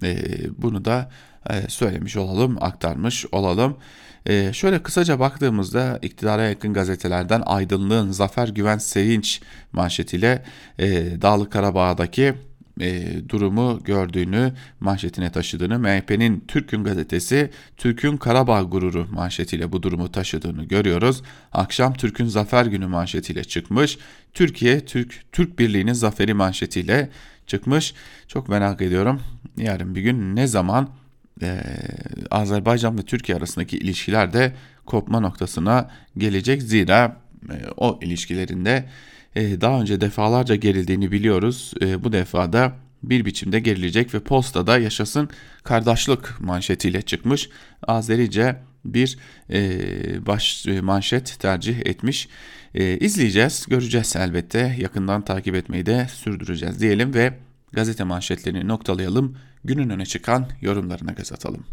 Ee, 0.03 0.17
bunu 0.57 0.85
da 0.85 1.11
e, 1.49 1.69
söylemiş 1.69 2.17
olalım, 2.17 2.57
aktarmış 2.63 3.25
olalım. 3.31 3.77
Ee, 4.25 4.53
şöyle 4.53 4.83
kısaca 4.83 5.19
baktığımızda 5.19 5.99
iktidara 6.01 6.43
yakın 6.43 6.73
gazetelerden 6.73 7.43
Aydınlığın 7.45 8.11
Zafer 8.11 8.47
Güven 8.47 8.77
Sevinç 8.77 9.41
manşetiyle 9.73 10.43
e, 10.79 11.21
Dağlı 11.21 11.49
Karabağ'daki 11.49 12.33
e, 12.81 13.05
durumu 13.29 13.79
gördüğünü 13.83 14.53
manşetine 14.79 15.31
taşıdığını 15.31 15.79
MHP'nin 15.79 16.43
Türk'ün 16.47 16.83
gazetesi 16.83 17.51
Türk'ün 17.77 18.17
Karabağ 18.17 18.61
gururu 18.61 19.07
manşetiyle 19.11 19.71
bu 19.71 19.83
durumu 19.83 20.11
taşıdığını 20.11 20.63
görüyoruz. 20.63 21.23
Akşam 21.53 21.93
Türk'ün 21.93 22.25
Zafer 22.25 22.65
Günü 22.65 22.87
manşetiyle 22.87 23.43
çıkmış. 23.43 23.97
Türkiye 24.33 24.85
Türk 24.85 25.23
Türk 25.31 25.59
Birliği'nin 25.59 25.93
zaferi 25.93 26.33
manşetiyle 26.33 27.09
çıkmış. 27.47 27.93
Çok 28.27 28.49
merak 28.49 28.81
ediyorum. 28.81 29.21
Yarın 29.57 29.95
bir 29.95 30.01
gün 30.01 30.35
ne 30.35 30.47
zaman 30.47 30.89
e, 31.41 31.61
Azerbaycan 32.31 32.97
ve 32.97 33.01
Türkiye 33.01 33.37
arasındaki 33.37 33.77
ilişkiler 33.77 34.33
de 34.33 34.53
kopma 34.85 35.19
noktasına 35.19 35.89
gelecek. 36.17 36.61
Zira 36.61 37.17
e, 37.49 37.55
o 37.77 37.99
ilişkilerinde 38.01 38.85
e, 39.35 39.61
daha 39.61 39.81
önce 39.81 40.01
defalarca 40.01 40.55
gerildiğini 40.55 41.11
biliyoruz. 41.11 41.73
E, 41.81 42.03
bu 42.03 42.11
defada 42.11 42.73
bir 43.03 43.25
biçimde 43.25 43.59
gerilecek 43.59 44.13
ve 44.13 44.19
postada 44.19 44.79
yaşasın 44.79 45.29
kardeşlik 45.63 46.39
manşetiyle 46.39 47.01
çıkmış. 47.01 47.49
Azerice 47.87 48.55
bir 48.85 49.17
e, 49.49 50.25
baş 50.25 50.67
e, 50.67 50.81
manşet 50.81 51.39
tercih 51.39 51.85
etmiş. 51.85 52.27
E, 52.75 52.97
izleyeceğiz, 52.97 53.65
göreceğiz 53.69 54.15
elbette. 54.15 54.75
Yakından 54.79 55.21
takip 55.21 55.55
etmeyi 55.55 55.85
de 55.85 56.07
sürdüreceğiz 56.13 56.79
diyelim 56.79 57.13
ve 57.13 57.33
gazete 57.77 58.03
manşetlerini 58.03 58.67
noktalayalım. 58.67 59.37
Günün 59.63 59.89
öne 59.89 60.05
çıkan 60.05 60.47
yorumlarına 60.61 61.11
göz 61.11 61.31
atalım. 61.31 61.63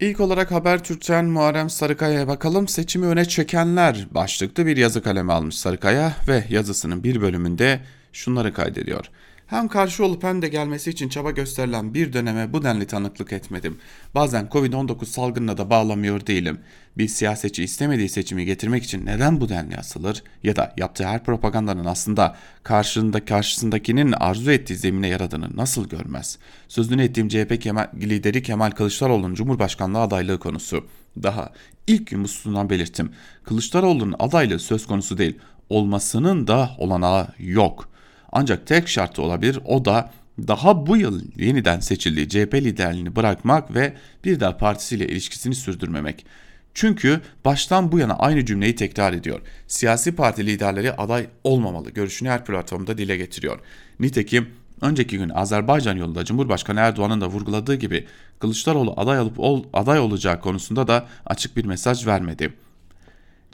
İlk 0.00 0.20
olarak 0.20 0.52
Habertürk'ten 0.52 1.24
Muharrem 1.24 1.70
Sarıkaya'ya 1.70 2.28
bakalım. 2.28 2.68
Seçimi 2.68 3.06
öne 3.06 3.24
çekenler 3.24 4.06
başlıklı 4.10 4.66
bir 4.66 4.76
yazı 4.76 5.02
kalemi 5.02 5.32
almış 5.32 5.54
Sarıkaya 5.54 6.12
ve 6.28 6.44
yazısının 6.48 7.04
bir 7.04 7.20
bölümünde 7.20 7.80
şunları 8.12 8.52
kaydediyor. 8.52 9.10
Hem 9.46 9.68
karşı 9.68 10.04
olup 10.04 10.22
hem 10.22 10.42
de 10.42 10.48
gelmesi 10.48 10.90
için 10.90 11.08
çaba 11.08 11.30
gösterilen 11.30 11.94
bir 11.94 12.12
döneme 12.12 12.52
bu 12.52 12.62
denli 12.62 12.86
tanıklık 12.86 13.32
etmedim. 13.32 13.78
Bazen 14.14 14.46
Covid-19 14.46 15.04
salgınına 15.04 15.58
da 15.58 15.70
bağlamıyor 15.70 16.26
değilim. 16.26 16.58
Bir 16.98 17.08
siyasetçi 17.08 17.64
istemediği 17.64 18.08
seçimi 18.08 18.44
getirmek 18.44 18.84
için 18.84 19.06
neden 19.06 19.40
bu 19.40 19.48
denli 19.48 19.76
asılır 19.76 20.22
ya 20.42 20.56
da 20.56 20.74
yaptığı 20.76 21.04
her 21.04 21.24
propagandanın 21.24 21.84
aslında 21.84 22.36
karşında 22.62 23.24
karşısındakinin 23.24 24.12
arzu 24.12 24.50
ettiği 24.50 24.76
zemine 24.76 25.08
yaradığını 25.08 25.56
nasıl 25.56 25.88
görmez? 25.88 26.38
Sözünü 26.68 27.02
ettiğim 27.02 27.28
CHP 27.28 27.60
Kemal, 27.60 27.88
lideri 28.02 28.42
Kemal 28.42 28.70
Kılıçdaroğlu'nun 28.70 29.34
Cumhurbaşkanlığı 29.34 30.00
adaylığı 30.00 30.38
konusu. 30.38 30.86
Daha 31.22 31.52
ilk 31.86 32.06
gün 32.06 32.20
musluğundan 32.20 32.70
belirttim. 32.70 33.10
Kılıçdaroğlu'nun 33.44 34.14
adaylığı 34.18 34.58
söz 34.58 34.86
konusu 34.86 35.18
değil. 35.18 35.38
Olmasının 35.68 36.46
da 36.46 36.70
olanağı 36.78 37.28
yok.'' 37.38 37.93
Ancak 38.34 38.66
tek 38.66 38.88
şartı 38.88 39.22
olabilir 39.22 39.58
o 39.64 39.84
da 39.84 40.10
daha 40.38 40.86
bu 40.86 40.96
yıl 40.96 41.22
yeniden 41.36 41.80
seçildiği 41.80 42.28
CHP 42.28 42.54
liderliğini 42.54 43.16
bırakmak 43.16 43.74
ve 43.74 43.92
bir 44.24 44.40
daha 44.40 44.56
partisiyle 44.56 45.08
ilişkisini 45.08 45.54
sürdürmemek. 45.54 46.26
Çünkü 46.74 47.20
baştan 47.44 47.92
bu 47.92 47.98
yana 47.98 48.14
aynı 48.14 48.44
cümleyi 48.44 48.74
tekrar 48.74 49.12
ediyor. 49.12 49.40
Siyasi 49.66 50.16
parti 50.16 50.46
liderleri 50.46 50.92
aday 50.92 51.26
olmamalı 51.44 51.90
görüşünü 51.90 52.28
her 52.28 52.44
platformda 52.44 52.98
dile 52.98 53.16
getiriyor. 53.16 53.60
Nitekim 54.00 54.48
önceki 54.80 55.18
gün 55.18 55.28
Azerbaycan 55.28 55.96
yolunda 55.96 56.24
Cumhurbaşkanı 56.24 56.80
Erdoğan'ın 56.80 57.20
da 57.20 57.28
vurguladığı 57.28 57.74
gibi 57.74 58.06
Kılıçdaroğlu 58.38 58.94
aday 58.96 59.20
olup 59.20 59.40
ol, 59.40 59.64
aday 59.72 59.98
olacağı 59.98 60.40
konusunda 60.40 60.88
da 60.88 61.06
açık 61.26 61.56
bir 61.56 61.64
mesaj 61.64 62.06
vermedi. 62.06 62.52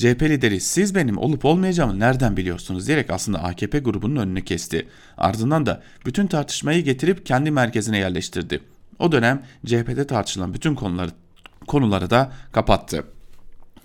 CHP 0.00 0.22
lideri 0.22 0.60
siz 0.60 0.94
benim 0.94 1.18
olup 1.18 1.44
olmayacağımı 1.44 2.00
nereden 2.00 2.36
biliyorsunuz 2.36 2.86
diyerek 2.86 3.10
aslında 3.10 3.42
AKP 3.42 3.78
grubunun 3.78 4.16
önünü 4.16 4.44
kesti. 4.44 4.88
Ardından 5.16 5.66
da 5.66 5.82
bütün 6.06 6.26
tartışmayı 6.26 6.84
getirip 6.84 7.26
kendi 7.26 7.50
merkezine 7.50 7.98
yerleştirdi. 7.98 8.60
O 8.98 9.12
dönem 9.12 9.42
CHP'de 9.66 10.06
tartışılan 10.06 10.54
bütün 10.54 10.74
konuları 10.74 11.10
konuları 11.66 12.10
da 12.10 12.32
kapattı. 12.52 13.04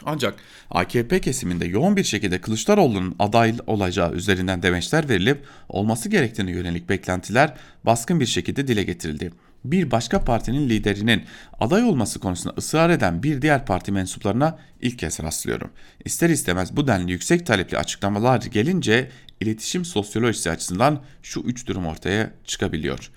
Ancak 0.06 0.36
AKP 0.70 1.22
kesiminde 1.22 1.66
yoğun 1.66 1.96
bir 1.96 2.04
şekilde 2.04 2.42
Kılıçdaroğlu'nun 2.42 3.16
aday 3.20 3.56
olacağı 3.68 4.14
üzerinden 4.14 4.64
demeçler 4.64 5.10
verilip 5.10 5.46
olması 5.70 6.10
gerektiğine 6.10 6.52
yönelik 6.52 6.90
beklentiler 6.90 7.54
baskın 7.86 8.20
bir 8.20 8.26
şekilde 8.26 8.68
dile 8.68 8.84
getirildi 8.84 9.32
bir 9.72 9.92
başka 9.92 10.24
partinin 10.24 10.70
liderinin 10.70 11.24
aday 11.60 11.84
olması 11.84 12.20
konusunda 12.20 12.56
ısrar 12.58 12.90
eden 12.90 13.24
bir 13.24 13.42
diğer 13.42 13.66
parti 13.66 13.92
mensuplarına 13.92 14.58
ilk 14.82 15.00
kez 15.00 15.20
rastlıyorum. 15.20 15.72
İster 16.06 16.30
istemez 16.30 16.76
bu 16.76 16.88
denli 16.88 17.12
yüksek 17.12 17.46
talepli 17.46 17.78
açıklamalar 17.78 18.42
gelince 18.42 19.10
iletişim 19.42 19.86
sosyolojisi 19.86 20.52
açısından 20.52 21.02
şu 21.24 21.40
üç 21.40 21.68
durum 21.68 21.86
ortaya 21.86 22.32
çıkabiliyor. 22.46 23.12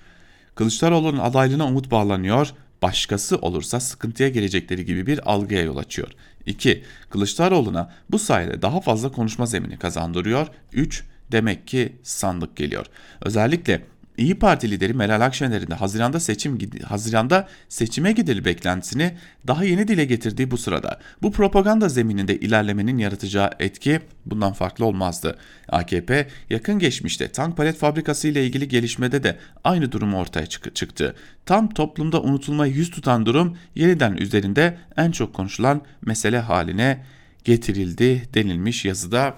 Kılıçdaroğlu'nun 0.55 1.19
adaylığına 1.19 1.67
umut 1.67 1.91
bağlanıyor, 1.91 2.53
başkası 2.81 3.37
olursa 3.37 3.79
sıkıntıya 3.79 4.29
gelecekleri 4.29 4.85
gibi 4.85 5.07
bir 5.07 5.31
algıya 5.31 5.61
yol 5.61 5.77
açıyor. 5.77 6.11
2. 6.45 6.83
Kılıçdaroğlu'na 7.09 7.93
bu 8.11 8.19
sayede 8.19 8.61
daha 8.61 8.81
fazla 8.81 9.11
konuşma 9.11 9.45
zemini 9.45 9.79
kazandırıyor. 9.79 10.47
3. 10.73 11.03
Demek 11.31 11.67
ki 11.67 11.95
sandık 12.03 12.55
geliyor. 12.55 12.85
Özellikle 13.21 13.85
İyi 14.19 14.35
Parti 14.35 14.71
lideri 14.71 14.93
Meral 14.93 15.21
Akşener'in 15.21 15.67
de 15.67 15.75
Haziran'da 15.75 16.19
seçim 16.19 16.59
Haziran'da 16.83 17.47
seçime 17.69 18.11
gidil 18.11 18.45
beklentisini 18.45 19.17
daha 19.47 19.63
yeni 19.63 19.87
dile 19.87 20.05
getirdiği 20.05 20.51
bu 20.51 20.57
sırada 20.57 20.99
bu 21.21 21.31
propaganda 21.31 21.89
zemininde 21.89 22.39
ilerlemenin 22.39 22.97
yaratacağı 22.97 23.51
etki 23.59 23.99
bundan 24.25 24.53
farklı 24.53 24.85
olmazdı. 24.85 25.37
AKP 25.69 26.27
yakın 26.49 26.79
geçmişte 26.79 27.31
tank 27.31 27.57
palet 27.57 27.77
fabrikası 27.77 28.27
ile 28.27 28.45
ilgili 28.45 28.67
gelişmede 28.67 29.23
de 29.23 29.37
aynı 29.63 29.91
durum 29.91 30.13
ortaya 30.13 30.45
çıktı. 30.45 31.15
Tam 31.45 31.69
toplumda 31.69 32.21
unutulmayı 32.21 32.73
yüz 32.73 32.91
tutan 32.91 33.25
durum 33.25 33.57
yeniden 33.75 34.17
üzerinde 34.17 34.77
en 34.97 35.11
çok 35.11 35.33
konuşulan 35.33 35.81
mesele 36.01 36.39
haline 36.39 37.05
getirildi 37.43 38.29
denilmiş 38.33 38.85
yazıda. 38.85 39.35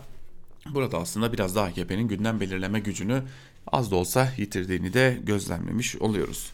Burada 0.69 0.97
aslında 0.97 1.33
biraz 1.33 1.55
da 1.55 1.63
AKP'nin 1.63 2.07
gündem 2.07 2.39
belirleme 2.39 2.79
gücünü 2.79 3.23
az 3.67 3.91
da 3.91 3.95
olsa 3.95 4.27
yitirdiğini 4.37 4.93
de 4.93 5.17
gözlemlemiş 5.23 5.95
oluyoruz. 5.95 6.51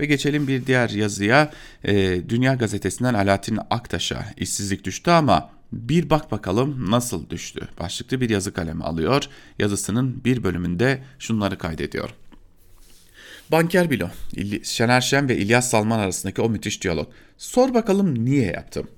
Ve 0.00 0.06
geçelim 0.06 0.48
bir 0.48 0.66
diğer 0.66 0.90
yazıya. 0.90 1.52
E, 1.84 2.20
Dünya 2.28 2.54
Gazetesi'nden 2.54 3.14
Alaaddin 3.14 3.58
Aktaş'a 3.70 4.26
işsizlik 4.36 4.84
düştü 4.84 5.10
ama 5.10 5.50
bir 5.72 6.10
bak 6.10 6.32
bakalım 6.32 6.90
nasıl 6.90 7.30
düştü. 7.30 7.68
Başlıklı 7.80 8.20
bir 8.20 8.30
yazı 8.30 8.52
kalemi 8.52 8.84
alıyor. 8.84 9.24
Yazısının 9.58 10.24
bir 10.24 10.44
bölümünde 10.44 11.02
şunları 11.18 11.58
kaydediyor. 11.58 12.10
Banker 13.52 13.90
Bilo, 13.90 14.08
Şener 14.62 15.00
Şen 15.00 15.28
ve 15.28 15.36
İlyas 15.36 15.70
Salman 15.70 15.98
arasındaki 15.98 16.42
o 16.42 16.48
müthiş 16.48 16.82
diyalog. 16.82 17.08
Sor 17.38 17.74
bakalım 17.74 18.24
niye 18.24 18.46
yaptım? 18.46 18.88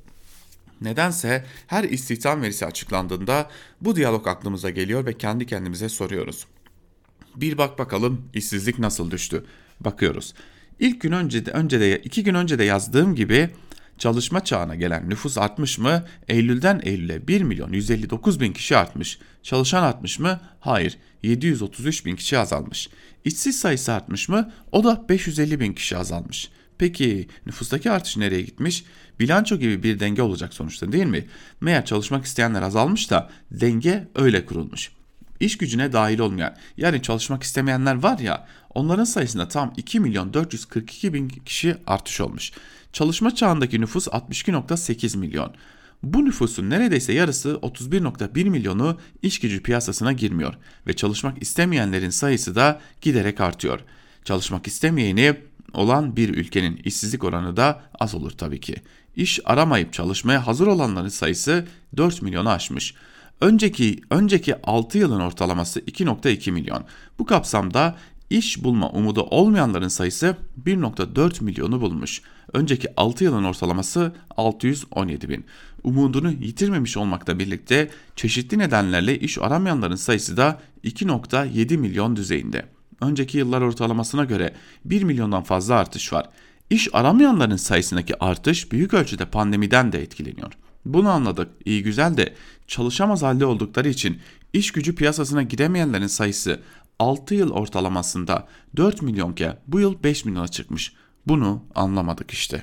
Nedense 0.80 1.44
her 1.66 1.84
istihdam 1.84 2.42
verisi 2.42 2.66
açıklandığında 2.66 3.50
bu 3.80 3.96
diyalog 3.96 4.26
aklımıza 4.26 4.70
geliyor 4.70 5.06
ve 5.06 5.18
kendi 5.18 5.46
kendimize 5.46 5.88
soruyoruz. 5.88 6.46
Bir 7.40 7.58
bak 7.58 7.78
bakalım 7.78 8.30
işsizlik 8.34 8.78
nasıl 8.78 9.10
düştü. 9.10 9.44
Bakıyoruz. 9.80 10.34
İlk 10.78 11.00
gün 11.00 11.12
önce 11.12 11.46
de, 11.46 11.50
önce 11.50 11.80
de 11.80 11.98
iki 11.98 12.24
gün 12.24 12.34
önce 12.34 12.58
de 12.58 12.64
yazdığım 12.64 13.14
gibi 13.14 13.50
çalışma 13.98 14.44
çağına 14.44 14.74
gelen 14.74 15.10
nüfus 15.10 15.38
artmış 15.38 15.78
mı? 15.78 16.04
Eylül'den 16.28 16.80
Eylül'e 16.84 17.28
1 17.28 17.42
milyon 17.42 17.72
159 17.72 18.40
bin 18.40 18.52
kişi 18.52 18.76
artmış. 18.76 19.18
Çalışan 19.42 19.82
artmış 19.82 20.18
mı? 20.18 20.40
Hayır 20.60 20.98
733 21.22 22.04
bin 22.04 22.16
kişi 22.16 22.38
azalmış. 22.38 22.88
İşsiz 23.24 23.60
sayısı 23.60 23.92
artmış 23.92 24.28
mı? 24.28 24.52
O 24.72 24.84
da 24.84 25.04
550 25.08 25.60
bin 25.60 25.72
kişi 25.72 25.96
azalmış. 25.96 26.50
Peki 26.78 27.28
nüfustaki 27.46 27.90
artış 27.90 28.16
nereye 28.16 28.42
gitmiş? 28.42 28.84
Bilanço 29.20 29.56
gibi 29.56 29.82
bir 29.82 30.00
denge 30.00 30.22
olacak 30.22 30.54
sonuçta 30.54 30.92
değil 30.92 31.06
mi? 31.06 31.26
Meğer 31.60 31.84
çalışmak 31.84 32.24
isteyenler 32.24 32.62
azalmış 32.62 33.10
da 33.10 33.30
denge 33.50 34.08
öyle 34.14 34.46
kurulmuş 34.46 34.97
iş 35.40 35.58
gücüne 35.58 35.92
dahil 35.92 36.18
olmayan 36.18 36.56
yani 36.76 37.02
çalışmak 37.02 37.42
istemeyenler 37.42 37.94
var 37.94 38.18
ya 38.18 38.46
onların 38.74 39.04
sayısında 39.04 39.48
tam 39.48 39.72
2 39.76 40.00
milyon 40.00 40.34
442 40.34 41.14
bin 41.14 41.28
kişi 41.28 41.76
artış 41.86 42.20
olmuş. 42.20 42.52
Çalışma 42.92 43.34
çağındaki 43.34 43.80
nüfus 43.80 44.08
62.8 44.08 45.16
milyon. 45.16 45.54
Bu 46.02 46.24
nüfusun 46.24 46.70
neredeyse 46.70 47.12
yarısı 47.12 47.48
31.1 47.48 48.44
milyonu 48.44 48.98
iş 49.22 49.40
gücü 49.40 49.62
piyasasına 49.62 50.12
girmiyor 50.12 50.54
ve 50.86 50.96
çalışmak 50.96 51.42
istemeyenlerin 51.42 52.10
sayısı 52.10 52.54
da 52.54 52.80
giderek 53.00 53.40
artıyor. 53.40 53.80
Çalışmak 54.24 54.66
istemeyeni 54.66 55.36
olan 55.72 56.16
bir 56.16 56.28
ülkenin 56.28 56.76
işsizlik 56.76 57.24
oranı 57.24 57.56
da 57.56 57.82
az 58.00 58.14
olur 58.14 58.30
tabii 58.30 58.60
ki. 58.60 58.74
İş 59.16 59.40
aramayıp 59.44 59.92
çalışmaya 59.92 60.46
hazır 60.46 60.66
olanların 60.66 61.08
sayısı 61.08 61.66
4 61.96 62.22
milyonu 62.22 62.50
aşmış. 62.50 62.94
Önceki 63.40 64.00
önceki 64.10 64.62
6 64.62 64.98
yılın 64.98 65.20
ortalaması 65.20 65.80
2.2 65.80 66.50
milyon. 66.50 66.84
Bu 67.18 67.26
kapsamda 67.26 67.96
iş 68.30 68.64
bulma 68.64 68.90
umudu 68.90 69.22
olmayanların 69.22 69.88
sayısı 69.88 70.36
1.4 70.64 71.44
milyonu 71.44 71.80
bulmuş. 71.80 72.22
Önceki 72.52 72.88
6 72.96 73.24
yılın 73.24 73.44
ortalaması 73.44 74.12
617 74.36 75.28
bin. 75.28 75.44
Umudunu 75.84 76.32
yitirmemiş 76.32 76.96
olmakla 76.96 77.38
birlikte 77.38 77.90
çeşitli 78.16 78.58
nedenlerle 78.58 79.18
iş 79.18 79.38
aramayanların 79.38 79.96
sayısı 79.96 80.36
da 80.36 80.60
2.7 80.84 81.76
milyon 81.76 82.16
düzeyinde. 82.16 82.66
Önceki 83.00 83.38
yıllar 83.38 83.60
ortalamasına 83.60 84.24
göre 84.24 84.54
1 84.84 85.02
milyondan 85.02 85.42
fazla 85.42 85.74
artış 85.74 86.12
var. 86.12 86.28
İş 86.70 86.88
aramayanların 86.92 87.56
sayısındaki 87.56 88.24
artış 88.24 88.72
büyük 88.72 88.94
ölçüde 88.94 89.24
pandemiden 89.24 89.92
de 89.92 90.02
etkileniyor. 90.02 90.52
Bunu 90.88 91.08
anladık. 91.10 91.48
İyi 91.64 91.82
güzel 91.82 92.16
de 92.16 92.34
çalışamaz 92.66 93.22
halde 93.22 93.46
oldukları 93.46 93.88
için 93.88 94.18
iş 94.52 94.72
gücü 94.72 94.94
piyasasına 94.94 95.42
giremeyenlerin 95.42 96.06
sayısı 96.06 96.60
6 96.98 97.34
yıl 97.34 97.50
ortalamasında 97.50 98.48
4 98.76 99.02
milyonken 99.02 99.58
bu 99.66 99.80
yıl 99.80 100.02
5 100.02 100.24
milyona 100.24 100.48
çıkmış. 100.48 100.92
Bunu 101.26 101.64
anlamadık 101.74 102.30
işte. 102.30 102.62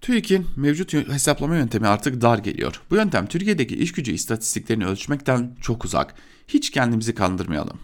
TÜİK'in 0.00 0.46
mevcut 0.56 0.94
hesaplama 0.94 1.56
yöntemi 1.56 1.86
artık 1.86 2.20
dar 2.20 2.38
geliyor. 2.38 2.80
Bu 2.90 2.96
yöntem 2.96 3.26
Türkiye'deki 3.26 3.76
iş 3.76 3.92
gücü 3.92 4.12
istatistiklerini 4.12 4.86
ölçmekten 4.86 5.56
çok 5.60 5.84
uzak. 5.84 6.14
Hiç 6.48 6.70
kendimizi 6.70 7.14
kandırmayalım. 7.14 7.78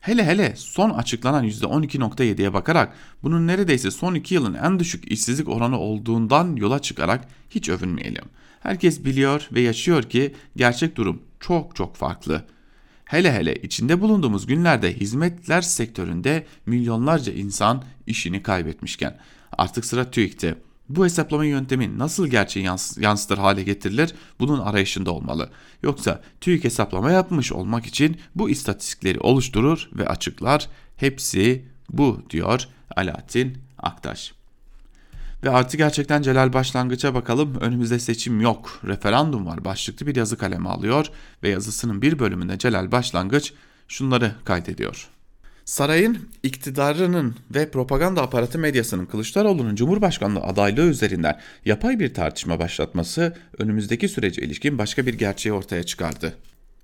Hele 0.00 0.24
hele 0.24 0.54
son 0.56 0.90
açıklanan 0.90 1.44
%12.7'ye 1.44 2.52
bakarak 2.52 2.94
bunun 3.22 3.46
neredeyse 3.46 3.90
son 3.90 4.14
2 4.14 4.34
yılın 4.34 4.54
en 4.54 4.78
düşük 4.78 5.12
işsizlik 5.12 5.48
oranı 5.48 5.78
olduğundan 5.78 6.56
yola 6.56 6.78
çıkarak 6.78 7.28
hiç 7.50 7.68
övünmeyelim. 7.68 8.24
Herkes 8.60 9.04
biliyor 9.04 9.48
ve 9.52 9.60
yaşıyor 9.60 10.02
ki 10.02 10.34
gerçek 10.56 10.96
durum 10.96 11.22
çok 11.40 11.76
çok 11.76 11.96
farklı. 11.96 12.44
Hele 13.04 13.32
hele 13.32 13.54
içinde 13.54 14.00
bulunduğumuz 14.00 14.46
günlerde 14.46 14.96
hizmetler 14.96 15.62
sektöründe 15.62 16.46
milyonlarca 16.66 17.32
insan 17.32 17.84
işini 18.06 18.42
kaybetmişken 18.42 19.18
artık 19.58 19.84
sıra 19.84 20.10
TÜİK'te. 20.10 20.54
Bu 20.88 21.04
hesaplama 21.04 21.44
yöntemi 21.44 21.98
nasıl 21.98 22.26
gerçeği 22.26 22.66
yans 22.66 22.98
yansıtır 22.98 23.38
hale 23.38 23.62
getirilir 23.62 24.14
bunun 24.40 24.60
arayışında 24.60 25.10
olmalı. 25.10 25.50
Yoksa 25.82 26.22
TÜİK 26.40 26.64
hesaplama 26.64 27.10
yapmış 27.10 27.52
olmak 27.52 27.86
için 27.86 28.16
bu 28.34 28.50
istatistikleri 28.50 29.20
oluşturur 29.20 29.90
ve 29.92 30.08
açıklar. 30.08 30.68
Hepsi 30.96 31.64
bu 31.90 32.22
diyor 32.30 32.68
Alaaddin 32.96 33.58
Aktaş. 33.78 34.39
Ve 35.44 35.50
artık 35.50 35.78
gerçekten 35.78 36.22
Celal 36.22 36.52
Başlangıç'a 36.52 37.14
bakalım. 37.14 37.54
Önümüzde 37.60 37.98
seçim 37.98 38.40
yok, 38.40 38.80
referandum 38.84 39.46
var 39.46 39.64
başlıklı 39.64 40.06
bir 40.06 40.16
yazı 40.16 40.38
kalemi 40.38 40.68
alıyor 40.68 41.06
ve 41.42 41.48
yazısının 41.48 42.02
bir 42.02 42.18
bölümünde 42.18 42.58
Celal 42.58 42.92
Başlangıç 42.92 43.52
şunları 43.88 44.32
kaydediyor. 44.44 45.08
Sarayın 45.64 46.28
iktidarının 46.42 47.36
ve 47.54 47.70
propaganda 47.70 48.22
aparatı 48.22 48.58
medyasının 48.58 49.06
Kılıçdaroğlu'nun 49.06 49.74
Cumhurbaşkanlığı 49.76 50.40
adaylığı 50.40 50.86
üzerinden 50.86 51.40
yapay 51.64 51.98
bir 51.98 52.14
tartışma 52.14 52.58
başlatması 52.58 53.36
önümüzdeki 53.58 54.08
sürece 54.08 54.42
ilişkin 54.42 54.78
başka 54.78 55.06
bir 55.06 55.14
gerçeği 55.14 55.52
ortaya 55.52 55.82
çıkardı. 55.82 56.34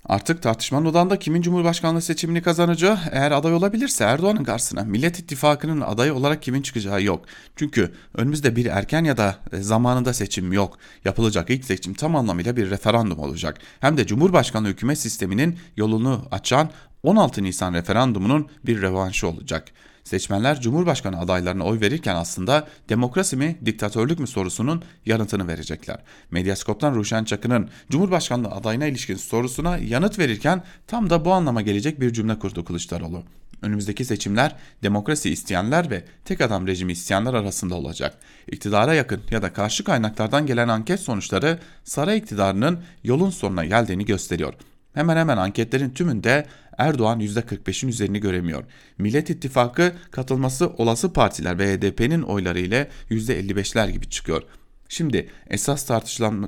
Artık 0.08 0.42
tartışmanın 0.42 0.86
odağında 0.86 1.18
kimin 1.18 1.42
Cumhurbaşkanlığı 1.42 2.02
seçimini 2.02 2.42
kazanacağı 2.42 2.98
eğer 3.10 3.30
aday 3.32 3.54
olabilirse 3.54 4.04
Erdoğan'ın 4.04 4.44
karşısına 4.44 4.82
Millet 4.82 5.18
İttifakı'nın 5.18 5.80
adayı 5.80 6.14
olarak 6.14 6.42
kimin 6.42 6.62
çıkacağı 6.62 7.02
yok. 7.02 7.24
Çünkü 7.56 7.92
önümüzde 8.14 8.56
bir 8.56 8.66
erken 8.66 9.04
ya 9.04 9.16
da 9.16 9.36
e, 9.52 9.56
zamanında 9.62 10.12
seçim 10.12 10.52
yok. 10.52 10.78
Yapılacak 11.04 11.50
ilk 11.50 11.64
seçim 11.64 11.94
tam 11.94 12.16
anlamıyla 12.16 12.56
bir 12.56 12.70
referandum 12.70 13.18
olacak. 13.18 13.58
Hem 13.80 13.96
de 13.96 14.06
Cumhurbaşkanlığı 14.06 14.68
hükümet 14.68 14.98
sisteminin 14.98 15.58
yolunu 15.76 16.28
açan 16.30 16.70
16 17.02 17.42
Nisan 17.42 17.74
referandumunun 17.74 18.48
bir 18.66 18.82
revanşı 18.82 19.28
olacak. 19.28 19.64
Seçmenler 20.06 20.60
Cumhurbaşkanı 20.60 21.20
adaylarına 21.20 21.64
oy 21.64 21.80
verirken 21.80 22.14
aslında 22.14 22.68
demokrasi 22.88 23.36
mi, 23.36 23.56
diktatörlük 23.64 24.18
mü 24.18 24.26
sorusunun 24.26 24.82
yanıtını 25.06 25.48
verecekler. 25.48 25.98
Medyaskop'tan 26.30 26.94
Ruşen 26.94 27.24
Çakı'nın 27.24 27.68
Cumhurbaşkanlığı 27.90 28.48
adayına 28.48 28.86
ilişkin 28.86 29.16
sorusuna 29.16 29.78
yanıt 29.78 30.18
verirken 30.18 30.62
tam 30.86 31.10
da 31.10 31.24
bu 31.24 31.32
anlama 31.32 31.62
gelecek 31.62 32.00
bir 32.00 32.12
cümle 32.12 32.38
kurdu 32.38 32.64
Kılıçdaroğlu. 32.64 33.22
Önümüzdeki 33.62 34.04
seçimler 34.04 34.56
demokrasi 34.82 35.30
isteyenler 35.30 35.90
ve 35.90 36.04
tek 36.24 36.40
adam 36.40 36.66
rejimi 36.66 36.92
isteyenler 36.92 37.34
arasında 37.34 37.74
olacak. 37.74 38.18
İktidara 38.46 38.94
yakın 38.94 39.20
ya 39.30 39.42
da 39.42 39.52
karşı 39.52 39.84
kaynaklardan 39.84 40.46
gelen 40.46 40.68
anket 40.68 41.00
sonuçları 41.00 41.58
saray 41.84 42.18
iktidarının 42.18 42.80
yolun 43.04 43.30
sonuna 43.30 43.64
geldiğini 43.64 44.04
gösteriyor. 44.04 44.54
Hemen 44.96 45.16
hemen 45.16 45.36
anketlerin 45.36 45.90
tümünde 45.90 46.46
Erdoğan 46.78 47.20
%45'in 47.20 47.88
üzerini 47.88 48.20
göremiyor. 48.20 48.64
Millet 48.98 49.30
İttifakı 49.30 49.92
katılması 50.10 50.68
olası 50.68 51.12
partiler 51.12 51.58
ve 51.58 51.76
HDP'nin 51.76 52.22
oyları 52.22 52.60
ile 52.60 52.88
%55'ler 53.10 53.90
gibi 53.90 54.10
çıkıyor. 54.10 54.42
Şimdi 54.88 55.28
esas 55.50 55.86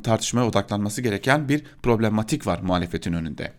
tartışmaya 0.03 0.47
odaklanması 0.47 1.03
gereken 1.03 1.49
bir 1.49 1.65
problematik 1.83 2.47
var 2.47 2.61
muhalefetin 2.63 3.13
önünde. 3.13 3.53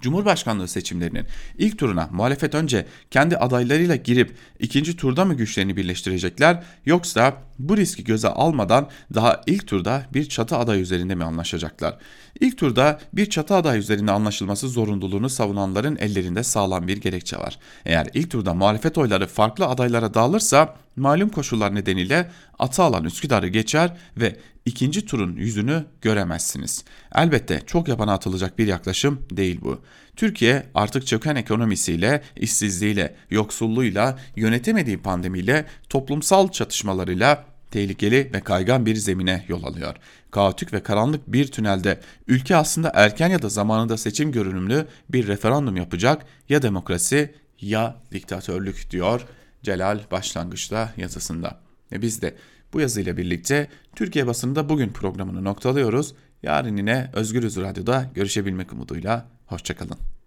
Cumhurbaşkanlığı 0.00 0.68
seçimlerinin 0.68 1.26
ilk 1.58 1.78
turuna 1.78 2.08
muhalefet 2.12 2.54
önce 2.54 2.86
kendi 3.10 3.36
adaylarıyla 3.36 3.96
girip 3.96 4.36
ikinci 4.58 4.96
turda 4.96 5.24
mı 5.24 5.34
güçlerini 5.34 5.76
birleştirecekler 5.76 6.62
yoksa 6.86 7.36
bu 7.58 7.76
riski 7.76 8.04
göze 8.04 8.28
almadan 8.28 8.88
daha 9.14 9.40
ilk 9.46 9.66
turda 9.66 10.06
bir 10.14 10.28
çatı 10.28 10.56
aday 10.56 10.80
üzerinde 10.80 11.14
mi 11.14 11.24
anlaşacaklar? 11.24 11.98
İlk 12.40 12.58
turda 12.58 13.00
bir 13.12 13.30
çatı 13.30 13.54
aday 13.54 13.78
üzerinde 13.78 14.12
anlaşılması 14.12 14.68
zorunluluğunu 14.68 15.28
savunanların 15.28 15.96
ellerinde 15.96 16.42
sağlam 16.42 16.88
bir 16.88 16.96
gerekçe 16.96 17.36
var. 17.36 17.58
Eğer 17.84 18.06
ilk 18.14 18.30
turda 18.30 18.54
muhalefet 18.54 18.98
oyları 18.98 19.26
farklı 19.26 19.66
adaylara 19.66 20.14
dağılırsa 20.14 20.76
malum 20.96 21.28
koşullar 21.28 21.74
nedeniyle 21.74 22.30
atı 22.58 22.82
alan 22.82 23.04
Üsküdar'ı 23.04 23.48
geçer 23.48 23.96
ve 24.16 24.36
ikinci 24.70 25.06
turun 25.06 25.36
yüzünü 25.36 25.84
göremezsiniz. 26.02 26.84
Elbette 27.14 27.62
çok 27.66 27.88
yabana 27.88 28.12
atılacak 28.12 28.58
bir 28.58 28.66
yaklaşım 28.66 29.22
değil 29.30 29.58
bu. 29.62 29.80
Türkiye 30.16 30.66
artık 30.74 31.06
çöken 31.06 31.36
ekonomisiyle, 31.36 32.22
işsizliğiyle, 32.36 33.16
yoksulluğuyla, 33.30 34.18
yönetemediği 34.36 34.98
pandemiyle, 34.98 35.66
toplumsal 35.88 36.48
çatışmalarıyla 36.48 37.44
tehlikeli 37.70 38.30
ve 38.34 38.40
kaygan 38.40 38.86
bir 38.86 38.96
zemine 38.96 39.44
yol 39.48 39.64
alıyor. 39.64 39.94
Kaotik 40.30 40.72
ve 40.72 40.82
karanlık 40.82 41.32
bir 41.32 41.46
tünelde 41.46 42.00
ülke 42.26 42.56
aslında 42.56 42.92
erken 42.94 43.28
ya 43.28 43.42
da 43.42 43.48
zamanında 43.48 43.96
seçim 43.96 44.32
görünümlü 44.32 44.86
bir 45.08 45.26
referandum 45.26 45.76
yapacak 45.76 46.26
ya 46.48 46.62
demokrasi 46.62 47.34
ya 47.60 47.96
diktatörlük 48.12 48.90
diyor 48.90 49.26
Celal 49.62 50.00
başlangıçta 50.10 50.92
yazısında. 50.96 51.60
Ve 51.92 52.02
biz 52.02 52.22
de 52.22 52.34
bu 52.72 52.80
yazıyla 52.80 53.16
birlikte 53.16 53.68
Türkiye 53.96 54.26
basında 54.26 54.68
bugün 54.68 54.88
programını 54.88 55.44
noktalıyoruz. 55.44 56.14
Yarın 56.42 56.76
yine 56.76 57.10
Özgürüz 57.12 57.56
Radyo'da 57.56 58.10
görüşebilmek 58.14 58.72
umuduyla. 58.72 59.26
Hoşçakalın. 59.46 60.19